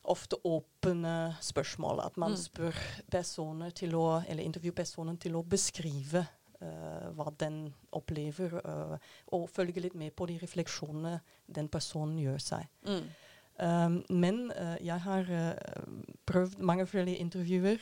ofte 0.03 0.39
åpne 0.43 1.35
spørsmål. 1.41 2.01
At 2.05 2.17
man 2.17 2.33
mm. 2.33 2.37
spør 2.37 2.77
personer 3.11 3.69
til 3.69 3.93
å, 3.95 4.23
eller 4.27 4.43
intervjupersonen 4.43 5.21
til 5.21 5.37
å 5.37 5.45
beskrive 5.45 6.25
hva 7.17 7.31
den 7.39 7.73
opplever, 7.91 8.53
uh, 8.65 8.97
og 9.27 9.49
følge 9.49 9.81
litt 9.81 9.95
med 9.97 10.11
på 10.15 10.25
de 10.29 10.39
refleksjonene 10.41 11.19
den 11.47 11.67
personen 11.71 12.19
gjør 12.21 12.37
seg. 12.43 12.67
Mm. 12.87 13.09
Um, 13.61 13.97
men 14.09 14.51
uh, 14.55 14.77
jeg 14.81 14.99
har 15.03 15.25
prøvd 16.25 16.59
mange 16.59 16.85
forskjellige 16.85 17.17
intervjuer. 17.17 17.77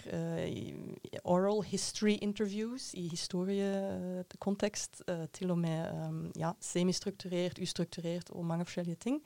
oral 1.24 1.64
history 1.64 2.18
interviews 2.22 2.94
i 2.94 3.08
historiekontekst. 3.08 5.04
til 5.34 5.52
og 5.52 5.58
med 5.58 5.92
um, 5.94 6.32
ja, 6.36 6.52
semistrukturert, 6.60 7.60
ustrukturert 7.62 8.30
og 8.30 8.46
mange 8.46 8.66
forskjellige 8.66 8.96
ting. 8.96 9.22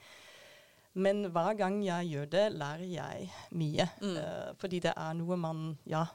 Men 0.94 1.26
hver 1.26 1.54
gang 1.58 1.86
jeg 1.86 2.06
gjør 2.12 2.26
det, 2.26 2.52
lærer 2.52 2.86
jeg 2.86 3.30
mye. 3.52 3.88
Mm. 4.02 4.18
Uh, 4.18 4.54
fordi 4.58 4.80
det 4.80 4.94
er 4.98 5.14
noe 5.18 5.38
man 5.38 5.78
Ja, 5.90 6.06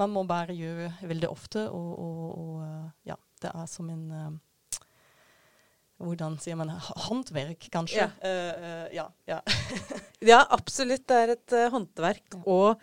man 0.00 0.12
må 0.12 0.24
bare 0.28 0.56
gjøre 0.56 0.90
veldig 1.08 1.30
ofte. 1.30 1.66
Og, 1.70 1.88
og, 2.02 2.26
og 2.42 2.52
uh, 2.62 2.90
ja, 3.08 3.16
det 3.42 3.52
er 3.52 3.66
som 3.70 3.88
en 3.92 4.04
uh, 4.12 4.78
hvordan 6.04 6.36
sier 6.42 6.58
man 6.60 6.74
håndverk, 7.06 7.70
kanskje? 7.72 8.04
Ja, 8.20 8.86
ja. 8.92 9.06
ja. 9.24 9.40
ja. 10.32 10.40
absolutt. 10.52 11.06
Det 11.08 11.20
er 11.22 11.32
et 11.32 11.54
håndverk 11.72 12.36
og, 12.42 12.82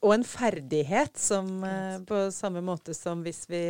og, 0.00 0.08
en 0.16 0.26
ferdighet 0.26 1.14
som 1.14 1.62
på 2.08 2.24
samme 2.34 2.58
måte 2.66 2.96
som 2.98 3.22
hvis 3.22 3.44
vi 3.52 3.62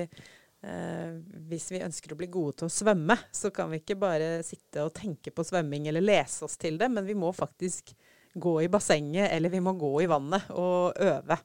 Eh, 0.61 1.13
hvis 1.49 1.71
vi 1.73 1.81
ønsker 1.81 2.13
å 2.13 2.19
bli 2.21 2.29
gode 2.29 2.59
til 2.61 2.69
å 2.69 2.73
svømme, 2.73 3.17
så 3.33 3.49
kan 3.55 3.71
vi 3.73 3.81
ikke 3.81 3.97
bare 4.01 4.43
sitte 4.45 4.85
og 4.85 4.93
tenke 4.97 5.33
på 5.33 5.45
svømming 5.47 5.89
eller 5.89 6.05
lese 6.05 6.45
oss 6.45 6.59
til 6.61 6.77
det, 6.81 6.91
men 6.93 7.07
vi 7.07 7.17
må 7.17 7.31
faktisk 7.33 7.95
gå 8.37 8.53
i 8.63 8.69
bassenget 8.71 9.33
eller 9.33 9.51
vi 9.51 9.63
må 9.65 9.73
gå 9.81 9.95
i 10.05 10.09
vannet 10.11 10.53
og 10.53 11.01
øve. 11.01 11.39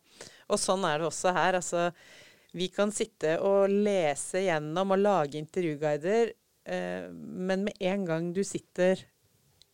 Og 0.52 0.62
sånn 0.62 0.86
er 0.88 1.02
det 1.02 1.10
også 1.10 1.34
her. 1.36 1.58
Altså, 1.60 1.90
vi 2.56 2.70
kan 2.72 2.94
sitte 2.94 3.38
og 3.44 3.72
lese 3.72 4.46
gjennom 4.46 4.94
og 4.96 5.02
lage 5.02 5.40
intervjuguider, 5.42 6.32
eh, 6.70 7.10
men 7.12 7.66
med 7.68 7.82
en 7.84 8.06
gang 8.08 8.32
du 8.36 8.44
sitter 8.48 9.02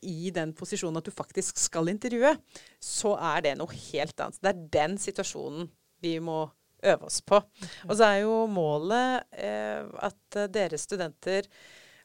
i 0.01 0.31
den 0.33 0.55
posisjonen 0.57 0.97
at 0.97 1.05
du 1.05 1.13
faktisk 1.13 1.59
skal 1.61 1.91
intervjue, 1.91 2.33
så 2.81 3.13
er 3.35 3.45
det 3.45 3.57
noe 3.59 3.75
helt 3.91 4.17
annet. 4.17 4.39
Det 4.41 4.49
er 4.49 4.63
den 4.79 4.97
situasjonen 5.01 5.69
vi 6.01 6.15
må 6.23 6.47
øve 6.81 7.05
oss 7.05 7.19
på. 7.21 7.37
Og 7.85 7.93
så 7.93 8.07
er 8.07 8.23
jo 8.23 8.47
målet 8.49 9.27
eh, 9.37 9.85
at 10.01 10.41
dere 10.49 10.79
studenter, 10.81 11.45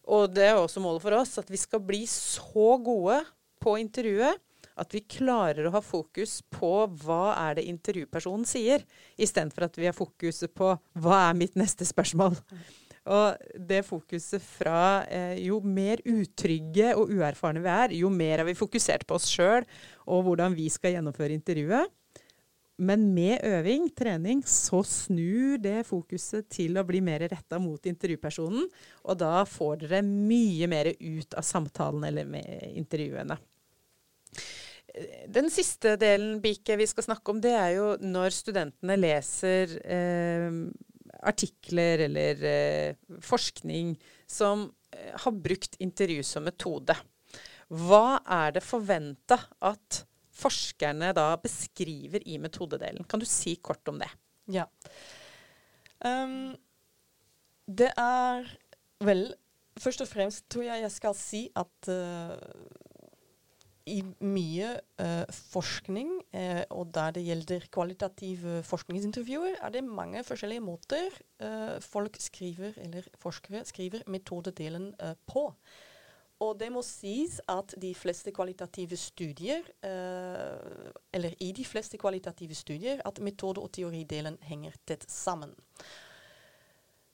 og 0.07 0.29
det 0.37 0.51
er 0.51 0.61
også 0.61 0.83
målet 0.85 1.03
for 1.03 1.17
oss, 1.17 1.39
at 1.41 1.49
vi 1.51 1.59
skal 1.59 1.81
bli 1.83 2.05
så 2.11 2.77
gode 2.85 3.23
på 3.65 3.79
intervjuet 3.81 4.43
at 4.77 4.95
vi 4.95 5.03
klarer 5.09 5.67
å 5.67 5.75
ha 5.75 5.83
fokus 5.85 6.39
på 6.53 6.73
hva 7.03 7.35
er 7.49 7.59
det 7.59 7.69
intervjupersonen 7.71 8.47
sier, 8.49 8.85
istedenfor 9.17 9.69
at 9.69 9.79
vi 9.81 9.89
har 9.89 9.97
fokuset 9.97 10.53
på 10.57 10.75
hva 11.01 11.21
er 11.29 11.39
mitt 11.39 11.57
neste 11.59 11.89
spørsmål. 11.89 12.37
Og 13.07 13.53
det 13.69 13.85
fokuset 13.87 14.43
fra 14.43 15.05
eh, 15.07 15.37
jo 15.47 15.61
mer 15.63 16.03
utrygge 16.11 16.91
og 16.99 17.13
uerfarne 17.15 17.63
vi 17.63 17.71
er, 17.71 17.95
jo 18.01 18.11
mer 18.11 18.43
har 18.43 18.49
vi 18.49 18.57
fokusert 18.59 19.07
på 19.07 19.19
oss 19.19 19.29
sjøl 19.31 19.63
og 20.11 20.27
hvordan 20.27 20.57
vi 20.59 20.67
skal 20.73 20.97
gjennomføre 20.97 21.37
intervjuet. 21.37 21.93
Men 22.77 23.07
med 23.15 23.41
øving, 23.47 23.89
trening, 23.97 24.43
så 24.45 24.83
snur 24.85 25.57
det 25.63 25.87
fokuset 25.89 26.45
til 26.53 26.77
å 26.77 26.85
bli 26.85 27.01
mer 27.01 27.25
retta 27.25 27.57
mot 27.63 27.81
intervjupersonen. 27.89 28.67
Og 29.09 29.17
da 29.17 29.47
får 29.49 29.87
dere 29.87 30.03
mye 30.05 30.69
mer 30.69 30.91
ut 30.93 31.39
av 31.39 31.47
samtalen 31.47 32.05
eller 32.05 32.29
med 32.29 32.67
intervjuene. 32.77 33.39
Den 35.29 35.51
siste 35.53 35.97
delen 36.01 36.39
Bike, 36.41 36.79
vi 36.81 36.87
skal 36.89 37.05
snakke 37.05 37.33
om, 37.33 37.41
det 37.45 37.53
er 37.53 37.75
jo 37.77 37.89
når 38.01 38.33
studentene 38.33 38.97
leser 38.97 39.75
eh, 39.85 40.61
artikler 41.27 42.07
eller 42.07 42.47
eh, 42.49 43.19
forskning 43.25 43.93
som 44.31 44.71
eh, 44.95 45.13
har 45.21 45.37
brukt 45.45 45.77
intervju 45.85 46.25
som 46.25 46.47
metode. 46.49 46.97
Hva 47.69 48.23
er 48.39 48.57
det 48.57 48.65
forventa 48.65 49.39
at 49.69 50.07
forskerne 50.37 51.13
da 51.17 51.31
beskriver 51.41 52.25
i 52.29 52.39
metodedelen. 52.41 53.07
Kan 53.09 53.23
du 53.23 53.27
si 53.29 53.57
kort 53.57 53.87
om 53.89 54.01
det? 54.01 54.11
Ja. 54.53 54.67
Um, 56.05 56.55
det 57.67 57.91
er 57.99 58.47
Vel, 59.05 59.27
først 59.77 60.01
og 60.01 60.09
fremst 60.09 60.47
tror 60.49 60.65
jeg 60.65 60.81
jeg 60.81 60.93
skal 60.95 61.17
si 61.19 61.41
at 61.53 61.89
uh, 61.93 62.37
i 63.87 64.01
mye 64.21 64.71
uh, 65.01 65.25
forskning, 65.53 66.13
uh, 66.35 66.63
og 66.75 66.93
der 66.95 67.17
det 67.17 67.25
gjelder 67.27 67.67
kvalitative 67.73 68.61
forskningsintervjuer, 68.67 69.59
er 69.63 69.75
det 69.75 69.85
mange 69.85 70.25
forskjellige 70.27 70.65
måter 70.65 71.21
folk 71.85 72.17
skriver, 72.21 72.73
eller 72.81 73.05
forskere 73.21 73.61
skriver 73.69 74.07
metodedelen 74.09 74.95
på. 75.29 75.43
Og 76.41 76.55
det 76.57 76.71
må 76.73 76.81
sies 76.85 77.37
at 77.49 77.75
de 77.81 77.91
fleste 77.95 78.33
kvalitative 78.33 78.97
studier, 78.97 79.69
eller 79.85 81.37
i 81.45 81.51
de 81.53 81.65
fleste 81.65 82.01
kvalitative 82.01 82.57
studier, 82.57 83.03
at 83.05 83.21
metode- 83.21 83.61
og 83.61 83.69
teoridelen 83.77 84.39
henger 84.49 84.81
tett 84.89 85.05
sammen. 85.13 85.53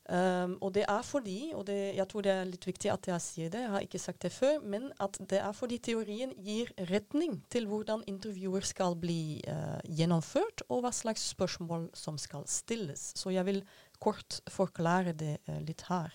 Um, 0.02 0.56
og 0.58 0.72
det 0.74 0.82
er 0.90 1.02
fordi, 1.06 1.52
og 1.54 1.62
det, 1.68 1.94
jeg 1.94 2.08
tror 2.10 2.24
det 2.26 2.32
er 2.34 2.48
litt 2.48 2.64
viktig 2.66 2.90
at 2.90 3.06
jeg 3.06 3.22
sier 3.22 3.52
det, 3.54 3.60
jeg 3.62 3.70
har 3.70 3.84
ikke 3.86 4.00
sagt 4.02 4.24
det 4.24 4.32
før, 4.34 4.56
men 4.66 4.88
at 4.98 5.14
det 5.30 5.38
er 5.38 5.54
fordi 5.54 5.78
teorien 5.78 6.32
gir 6.42 6.72
retning 6.90 7.36
til 7.54 7.68
hvordan 7.70 8.02
intervjuer 8.10 8.66
skal 8.66 8.98
bli 8.98 9.38
uh, 9.46 9.78
gjennomført, 9.86 10.64
og 10.66 10.82
hva 10.82 10.90
slags 10.90 11.28
spørsmål 11.36 11.86
som 11.94 12.18
skal 12.18 12.42
stilles. 12.50 13.12
Så 13.14 13.30
jeg 13.30 13.46
vil 13.46 13.62
kort 14.02 14.40
forklare 14.50 15.14
det 15.14 15.36
uh, 15.46 15.60
litt 15.62 15.86
her. 15.86 16.10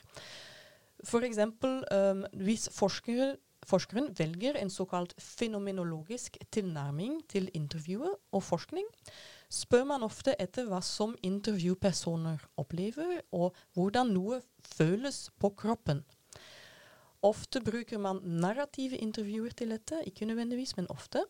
For 1.07 1.23
eksempel 1.23 1.79
um, 1.87 2.25
hvis 2.43 2.67
forskere, 2.75 3.37
forskeren 3.71 4.11
velger 4.19 4.59
en 4.59 4.73
såkalt 4.73 5.15
fenomenologisk 5.15 6.35
tilnærming 6.51 7.21
til 7.31 7.47
intervjuet 7.55 8.19
og 8.35 8.43
forskning, 8.43 8.91
spør 9.49 9.85
man 9.87 10.03
ofte 10.03 10.35
etter 10.41 10.67
hva 10.67 10.81
som 10.83 11.15
intervjupersoner 11.23 12.43
opplever, 12.59 13.21
og 13.31 13.55
hvordan 13.73 14.13
noe 14.13 14.41
føles 14.75 15.27
på 15.39 15.53
kroppen. 15.55 16.03
Ofte 17.25 17.61
bruker 17.65 17.97
man 17.97 18.19
narrative 18.23 18.97
intervjuer 19.01 19.55
til 19.57 19.73
dette, 19.73 20.03
ikke 20.05 20.27
nødvendigvis, 20.29 20.75
men 20.77 20.89
ofte, 20.93 21.23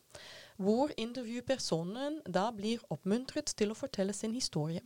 hvor 0.56 0.92
intervjupersonen 0.96 2.20
da 2.28 2.50
blir 2.52 2.82
oppmuntret 2.92 3.54
til 3.56 3.72
å 3.72 3.78
fortelle 3.78 4.12
sin 4.12 4.34
historie. 4.36 4.82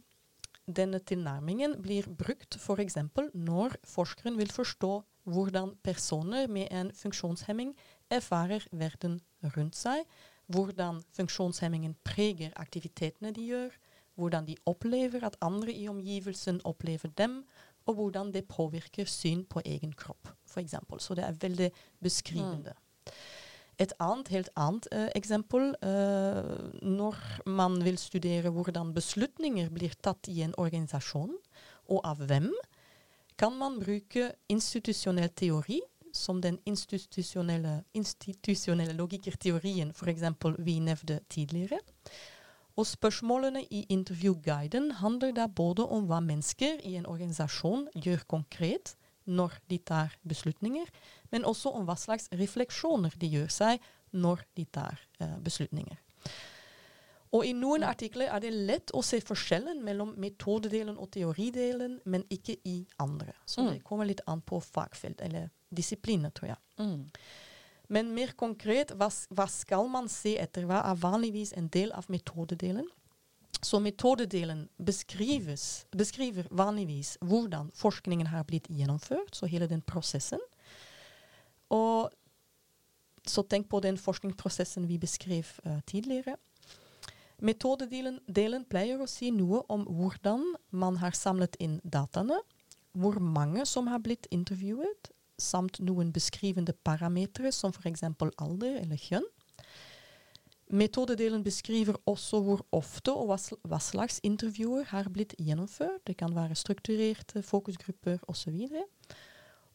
Denne 0.67 1.01
tilnærmingen 1.03 1.81
blir 1.83 2.07
brukt 2.07 2.55
f.eks. 2.55 2.97
når 3.35 3.75
forskeren 3.83 4.39
vil 4.39 4.53
forstå 4.53 4.93
hvordan 5.25 5.75
personer 5.83 6.47
med 6.47 6.69
en 6.71 6.93
funksjonshemming 6.95 7.75
erfarer 8.11 8.63
verden 8.71 9.21
rundt 9.57 9.75
seg, 9.75 10.07
hvordan 10.47 11.03
funksjonshemmingen 11.17 11.95
preger 12.05 12.53
aktivitetene 12.57 13.33
de 13.35 13.47
gjør, 13.47 13.77
hvordan 14.15 14.47
de 14.47 14.57
opplever 14.67 15.25
at 15.25 15.37
andre 15.41 15.73
i 15.73 15.89
omgivelsen 15.89 16.61
opplever 16.69 17.09
dem, 17.19 17.43
og 17.87 17.95
hvordan 17.95 18.33
det 18.35 18.49
påvirker 18.49 19.09
syn 19.11 19.45
på 19.45 19.63
egen 19.67 19.93
kropp, 19.93 20.29
f.eks. 20.47 20.75
Så 20.99 21.15
det 21.19 21.25
er 21.25 21.39
veldig 21.41 21.71
beskrivende. 22.03 22.75
Et 23.81 23.93
annet, 23.99 24.29
helt 24.29 24.51
annet 24.57 24.87
uh, 24.93 25.09
eksempel 25.17 25.73
uh, 25.83 26.53
når 26.85 27.17
man 27.49 27.81
vil 27.85 27.99
studere 27.99 28.53
hvordan 28.53 28.93
beslutninger 28.95 29.71
blir 29.75 29.97
tatt 30.05 30.29
i 30.29 30.43
en 30.45 30.55
organisasjon, 30.61 31.33
og 31.91 32.05
av 32.07 32.23
hvem, 32.29 32.53
kan 33.41 33.57
man 33.59 33.81
bruke 33.81 34.29
institusjonell 34.53 35.33
teori, 35.35 35.81
som 36.13 36.41
den 36.45 36.59
institusjonelle, 36.69 37.83
institusjonelle 37.95 38.95
logikerteorien 38.97 39.93
f.eks. 39.97 40.25
vi 40.59 40.79
nevnte 40.81 41.21
tidligere. 41.29 41.81
Og 42.77 42.87
spørsmålene 42.89 43.65
i 43.71 43.85
intervjuguiden 43.93 44.91
handler 45.03 45.33
da 45.37 45.47
både 45.47 45.85
om 45.85 46.07
hva 46.09 46.23
mennesker 46.25 46.81
i 46.89 46.95
en 46.97 47.07
organisasjon 47.07 47.89
gjør 47.95 48.25
konkret, 48.29 48.95
når 49.25 49.59
de 49.71 49.79
tar 49.79 50.17
beslutninger, 50.27 50.89
men 51.31 51.45
også 51.45 51.71
om 51.77 51.85
hva 51.87 51.95
slags 51.97 52.29
refleksjoner 52.35 53.15
de 53.21 53.29
gjør 53.37 53.53
seg 53.53 53.85
når 54.13 54.43
de 54.57 54.65
tar 54.65 54.99
uh, 55.21 55.37
beslutninger. 55.45 55.99
Og 57.33 57.47
I 57.49 57.55
noen 57.57 57.85
artikler 57.89 58.29
er 58.29 58.43
det 58.45 58.51
lett 58.53 58.93
å 58.93 59.01
se 59.05 59.17
forskjellen 59.25 59.81
mellom 59.85 60.13
metodedelen 60.21 60.99
og 61.01 61.15
teoridelen, 61.15 61.97
men 62.05 62.27
ikke 62.29 62.59
i 62.69 62.83
andre. 63.01 63.33
Så 63.49 63.65
mm. 63.65 63.71
det 63.71 63.85
kommer 63.89 64.09
litt 64.09 64.21
an 64.29 64.43
på 64.45 64.61
fagfelt, 64.61 65.23
eller 65.25 65.49
disipliner, 65.73 66.35
tror 66.37 66.53
jeg. 66.53 66.61
Mm. 66.83 67.07
Men 67.93 68.13
mer 68.17 68.35
konkret, 68.37 68.93
hva, 68.97 69.09
hva, 69.33 69.47
skal 69.49 69.89
man 69.93 70.11
se 70.13 70.35
etter? 70.41 70.69
Hva 70.69 70.83
er 70.91 71.01
vanligvis 71.01 71.55
en 71.57 71.71
del 71.73 71.93
av 71.97 72.09
metodedelen? 72.13 72.89
Så 73.63 73.79
metodedelen 73.81 74.67
beskriver 74.77 76.49
vanligvis 76.51 77.15
hvordan 77.21 77.71
forskningen 77.79 78.29
har 78.33 78.45
blitt 78.49 78.69
gjennomført, 78.69 79.37
så 79.37 79.49
hele 79.49 79.69
den 79.71 79.85
prosessen. 79.87 80.41
Og 81.73 82.11
så 83.29 83.45
tenk 83.47 83.69
på 83.71 83.81
den 83.85 84.01
forskningsprosessen 84.01 84.89
vi 84.91 84.99
beskrev 84.99 85.47
uh, 85.65 85.79
tidligere. 85.87 86.37
Metodedelen 87.43 88.21
delen 88.31 88.63
pleier 88.71 89.01
å 89.03 89.09
si 89.11 89.33
noe 89.35 89.65
om 89.73 89.83
hvordan 89.91 90.45
man 90.71 91.01
har 91.03 91.17
samlet 91.19 91.57
inn 91.59 91.81
dataene, 91.83 92.39
hvor 92.95 93.19
mange 93.19 93.65
som 93.67 93.89
har 93.91 94.03
blitt 94.05 94.29
intervjuet, 94.31 95.11
samt 95.43 95.81
noen 95.83 96.13
beskrivende 96.15 96.75
parametere 96.87 97.51
som 97.51 97.75
f.eks. 97.75 98.05
alder 98.39 98.77
eller 98.85 99.01
kjønn. 99.01 99.27
Metodedelen 100.73 101.43
beskriver 101.45 101.99
også 102.07 102.39
hvor 102.47 102.63
ofte 102.73 103.13
og 103.13 103.35
hva 103.69 103.81
slags 103.83 104.21
intervjuer 104.25 104.87
har 104.89 105.11
blitt 105.13 105.35
gjennomført. 105.37 106.07
Det 106.07 106.15
kan 106.23 106.33
være 106.37 106.57
strukturerte 106.57 107.43
fokusgrupper 107.43 108.23
osv. 108.31 108.55
Og, 108.71 108.87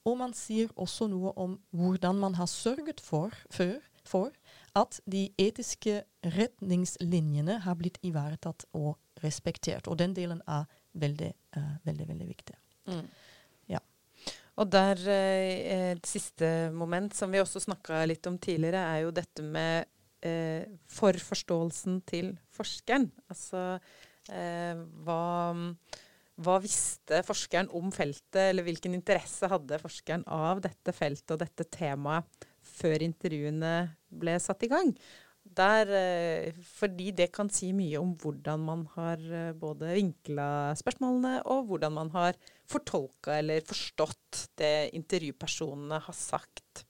og 0.08 0.18
man 0.24 0.34
sier 0.34 0.72
også 0.80 1.10
noe 1.12 1.36
om 1.36 1.60
hvordan 1.76 2.18
man 2.24 2.40
har 2.40 2.48
sørget 2.50 3.04
for, 3.04 3.36
for, 3.52 3.76
for 4.08 4.32
at 4.78 5.00
de 5.10 5.28
etiske 5.42 6.02
retningslinjene 6.38 7.60
har 7.66 7.78
blitt 7.80 7.98
ivaretatt 8.06 8.68
og 8.78 8.96
respektert. 9.24 9.90
Og 9.90 9.98
den 10.00 10.14
delen 10.18 10.42
er 10.46 10.68
veldig, 10.98 11.32
uh, 11.58 11.76
veldig, 11.88 12.08
veldig 12.12 12.28
viktig. 12.30 12.58
Mm. 12.88 13.04
Ja. 13.74 13.82
Og 14.58 14.72
der, 14.72 15.02
eh, 15.12 15.92
et 15.94 16.10
siste 16.10 16.72
moment 16.74 17.16
som 17.16 17.32
vi 17.34 17.42
også 17.42 17.62
snakka 17.64 18.06
litt 18.10 18.26
om 18.30 18.38
tidligere, 18.38 18.82
er 18.96 19.06
jo 19.06 19.14
dette 19.16 19.44
med 19.44 19.86
eh, 20.26 20.66
for 20.90 21.14
forståelsen 21.14 22.02
til 22.10 22.34
forskeren. 22.56 23.10
Altså 23.30 23.64
eh, 24.32 24.80
hva, 25.06 25.54
hva, 26.38 26.58
visste 26.64 27.22
forskeren 27.28 27.70
om 27.78 27.92
feltet, 27.94 28.50
eller 28.50 28.66
hvilken 28.66 28.98
interesse 28.98 29.50
hadde 29.52 29.82
forskeren 29.82 30.26
av 30.26 30.64
dette 30.66 30.96
feltet 30.96 31.36
og 31.36 31.44
dette 31.44 31.68
temaet 31.74 32.48
før 32.78 33.06
intervjuene 33.06 33.74
ble 34.10 34.38
satt 34.42 34.64
i 34.66 34.72
gang? 34.72 34.94
Der, 35.56 35.88
eh, 35.88 36.54
fordi 36.78 37.12
det 37.16 37.32
kan 37.36 37.50
si 37.54 37.72
mye 37.76 38.00
om 38.02 38.14
hvordan 38.20 38.64
man 38.68 38.84
har 38.96 39.22
eh, 39.22 39.54
både 39.58 39.94
vinkla 39.96 40.76
spørsmålene, 40.78 41.42
og 41.48 41.70
hvordan 41.70 41.96
man 41.96 42.12
har 42.16 42.38
fortolka 42.68 43.38
eller 43.40 43.66
forstått 43.66 44.48
det 44.60 44.92
intervjupersonene 44.98 46.02
har 46.04 46.18
sagt. 46.18 46.84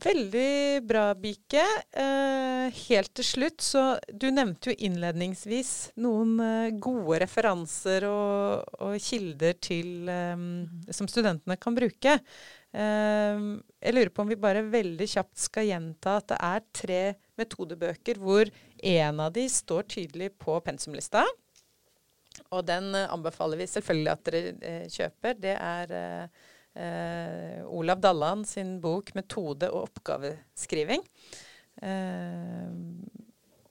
Veldig 0.00 0.84
bra, 0.86 1.08
Bike. 1.18 1.64
Eh, 1.98 2.76
helt 2.86 3.10
til 3.18 3.26
slutt, 3.26 3.60
så 3.60 3.82
Du 4.06 4.28
nevnte 4.30 4.70
jo 4.70 4.76
innledningsvis 4.86 5.90
noen 5.98 6.38
gode 6.80 7.18
referanser 7.24 8.06
og, 8.06 8.70
og 8.78 8.94
kilder 9.02 9.58
til, 9.58 10.08
som 10.94 11.10
studentene 11.10 11.58
kan 11.58 11.74
bruke. 11.76 12.20
Eh, 12.70 13.40
jeg 13.82 13.94
lurer 13.96 14.12
på 14.14 14.22
om 14.22 14.30
vi 14.30 14.38
bare 14.38 14.62
veldig 14.70 15.08
kjapt 15.10 15.40
skal 15.42 15.66
gjenta 15.66 16.18
at 16.20 16.28
det 16.30 16.38
er 16.46 16.66
tre 16.82 17.02
metodebøker 17.40 18.20
hvor 18.22 18.50
en 18.92 19.22
av 19.24 19.32
de 19.34 19.46
står 19.50 19.88
tydelig 19.96 20.30
på 20.38 20.58
pensumlista. 20.64 21.24
Og 22.54 22.64
den 22.66 22.94
anbefaler 22.94 23.58
vi 23.60 23.68
selvfølgelig 23.70 24.12
at 24.12 24.24
dere 24.28 24.54
eh, 24.62 24.86
kjøper. 24.90 25.38
Det 25.42 25.54
er 25.56 25.94
eh, 25.98 26.44
eh, 26.78 27.58
Olav 27.66 28.02
Dalland 28.02 28.46
sin 28.48 28.78
bok 28.82 29.14
'Metode 29.14 29.70
og 29.70 29.88
oppgaveskriving'. 29.88 31.04
Eh, 31.82 32.70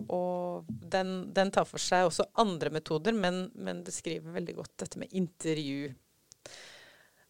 og 0.10 0.66
den, 0.68 1.10
den, 1.36 1.52
tar 1.54 1.68
for 1.70 1.82
seg 1.82 2.08
også 2.08 2.26
andre 2.42 2.72
metoder, 2.74 3.14
men, 3.14 3.50
men 3.56 3.84
beskriver 3.86 4.34
veldig 4.34 4.56
godt 4.58 4.78
dette 4.82 5.02
med 5.02 5.14
intervju. 5.14 5.92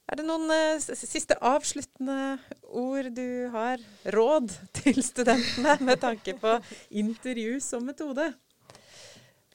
Er 0.10 0.18
det 0.18 0.26
noen 0.26 0.50
uh, 0.50 0.82
siste 0.82 1.38
avsluttende 1.46 2.40
ord 2.66 3.12
du 3.14 3.50
har? 3.54 3.82
Råd 4.10 4.50
til 4.80 5.04
studentene 5.06 5.76
med 5.86 6.02
tanke 6.02 6.34
på 6.40 6.56
intervju 6.90 7.60
som 7.62 7.86
metode? 7.86 8.32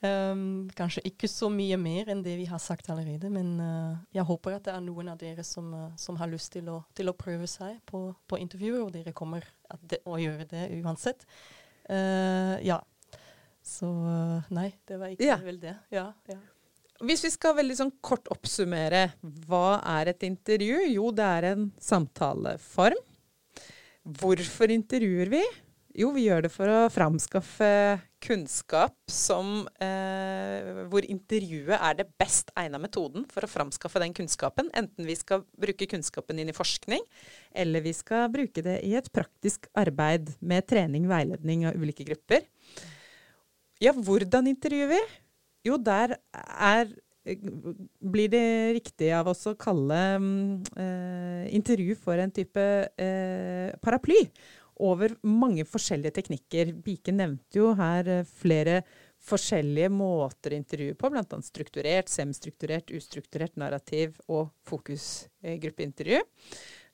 Um, 0.05 0.69
kanskje 0.75 1.05
ikke 1.07 1.27
så 1.31 1.47
mye 1.51 1.77
mer 1.79 2.09
enn 2.11 2.21
det 2.23 2.35
vi 2.39 2.47
har 2.47 2.59
sagt 2.61 2.89
allerede, 2.91 3.29
men 3.31 3.53
uh, 3.59 3.95
jeg 4.13 4.27
håper 4.27 4.57
at 4.57 4.65
det 4.67 4.73
er 4.75 4.83
noen 4.83 5.11
av 5.11 5.19
dere 5.19 5.43
som, 5.47 5.69
uh, 5.73 5.93
som 5.99 6.19
har 6.19 6.29
lyst 6.31 6.51
til 6.53 6.67
å, 6.71 6.81
til 6.95 7.09
å, 7.09 7.15
prøve 7.17 7.47
seg 7.49 7.79
på, 7.87 8.09
på 8.27 8.39
intervjuer, 8.43 8.83
og 8.83 8.91
dere 8.95 9.15
kommer 9.15 9.47
de, 9.81 9.99
å 10.05 10.19
gjøre 10.21 10.47
det 10.51 10.67
uansett. 10.81 11.25
Uh, 11.89 12.59
ja. 12.63 12.79
Så 13.65 13.87
nei, 14.53 14.69
det 14.85 14.99
var 15.01 15.15
ikke 15.15 15.31
ja. 15.31 15.39
vel 15.41 15.63
det. 15.63 15.73
Ja, 15.95 16.11
ja. 16.29 16.37
Hvis 17.03 17.25
vi 17.25 17.31
skal 17.33 17.57
veldig 17.57 17.75
sånn 17.75 17.91
kort 18.05 18.29
oppsummere, 18.31 19.09
hva 19.49 19.81
er 19.97 20.13
et 20.13 20.23
intervju? 20.23 20.79
Jo, 20.93 21.09
det 21.11 21.25
er 21.27 21.47
en 21.51 21.67
samtaleform. 21.81 23.01
Hvorfor 24.05 24.71
intervjuer 24.71 25.31
vi? 25.33 25.41
Jo, 25.95 26.09
vi 26.15 26.25
gjør 26.25 26.45
det 26.45 26.51
for 26.51 26.67
å 26.71 26.79
framskaffe 26.91 27.67
kunnskap 28.25 28.95
som 29.11 29.63
eh, 29.79 30.83
Hvor 30.91 31.05
intervjuet 31.07 31.77
er 31.77 31.95
det 32.01 32.07
best 32.19 32.51
egna 32.59 32.81
metoden 32.83 33.23
for 33.31 33.45
å 33.45 33.49
framskaffe 33.49 34.01
den 34.03 34.15
kunnskapen. 34.15 34.71
Enten 34.75 35.07
vi 35.07 35.15
skal 35.15 35.45
bruke 35.59 35.87
kunnskapen 35.91 36.39
inn 36.41 36.51
i 36.51 36.55
forskning, 36.55 37.03
eller 37.55 37.83
vi 37.85 37.95
skal 37.95 38.27
bruke 38.33 38.63
det 38.65 38.81
i 38.87 38.95
et 38.99 39.11
praktisk 39.15 39.69
arbeid 39.77 40.33
med 40.39 40.67
trening, 40.67 41.07
veiledning 41.11 41.67
av 41.69 41.79
ulike 41.79 42.07
grupper. 42.07 42.43
Ja, 43.83 43.91
hvordan 43.95 44.51
intervjuer 44.51 44.91
vi? 44.95 45.03
Jo, 45.65 45.79
der 45.81 46.17
er 46.35 46.93
blir 47.25 48.29
det 48.29 48.45
riktig 48.77 49.09
av 49.17 49.31
oss 49.31 49.47
å 49.49 49.55
kalle 49.57 49.97
eh, 50.77 51.45
intervju 51.57 51.95
for 51.97 52.21
en 52.21 52.33
type 52.33 52.61
eh, 53.01 53.71
paraply 53.81 54.19
over 54.85 55.15
mange 55.25 55.65
forskjellige 55.65 56.19
teknikker. 56.19 56.75
Bike 56.85 57.13
nevnte 57.15 57.61
jo 57.61 57.71
her 57.79 58.11
eh, 58.19 58.29
flere 58.41 58.83
forskjellige 59.25 59.89
måter 59.89 60.53
å 60.53 60.59
intervjue 60.59 60.97
på, 60.99 61.09
bl.a. 61.09 61.41
strukturert, 61.41 62.11
semstrukturert, 62.13 62.93
ustrukturert 62.93 63.55
narrativ 63.57 64.19
og 64.29 64.51
fokusgruppeintervju. 64.69 66.21
Eh, 66.21 66.84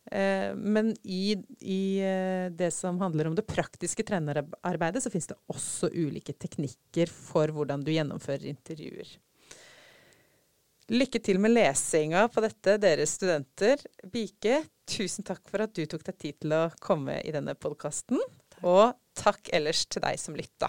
men 0.58 0.92
i, 1.04 1.38
i, 1.60 1.82
eh, 2.04 2.48
det 2.52 2.72
som 2.74 3.00
handler 3.02 3.30
om 3.30 3.36
det 3.38 3.46
praktiske 3.48 4.04
trenerarbeidet, 4.08 5.04
så 5.04 5.12
finnes 5.14 5.30
det 5.30 5.38
også 5.52 5.92
ulike 5.94 6.34
teknikker 6.34 7.12
for 7.12 7.54
hvordan 7.54 7.86
du 7.86 7.94
gjennomfører 7.94 8.50
intervjuer. 8.52 9.14
Lykke 10.92 11.22
til 11.24 11.40
med 11.40 11.54
lesinga 11.54 12.26
på 12.34 12.42
dette, 12.44 12.76
dere 12.82 13.06
studenter. 13.08 13.80
Bike, 14.12 14.58
tusen 14.90 15.24
takk 15.24 15.46
for 15.48 15.64
at 15.64 15.76
du 15.78 15.86
tok 15.88 16.04
deg 16.10 16.18
tid 16.20 16.40
til 16.44 16.56
å 16.58 16.66
komme 16.84 17.22
i 17.24 17.32
denne 17.32 17.56
podkasten. 17.56 18.20
Og 18.68 18.98
takk 19.18 19.54
ellers 19.56 19.86
til 19.88 20.04
deg 20.04 20.20
som 20.20 20.36
lytta. 20.36 20.68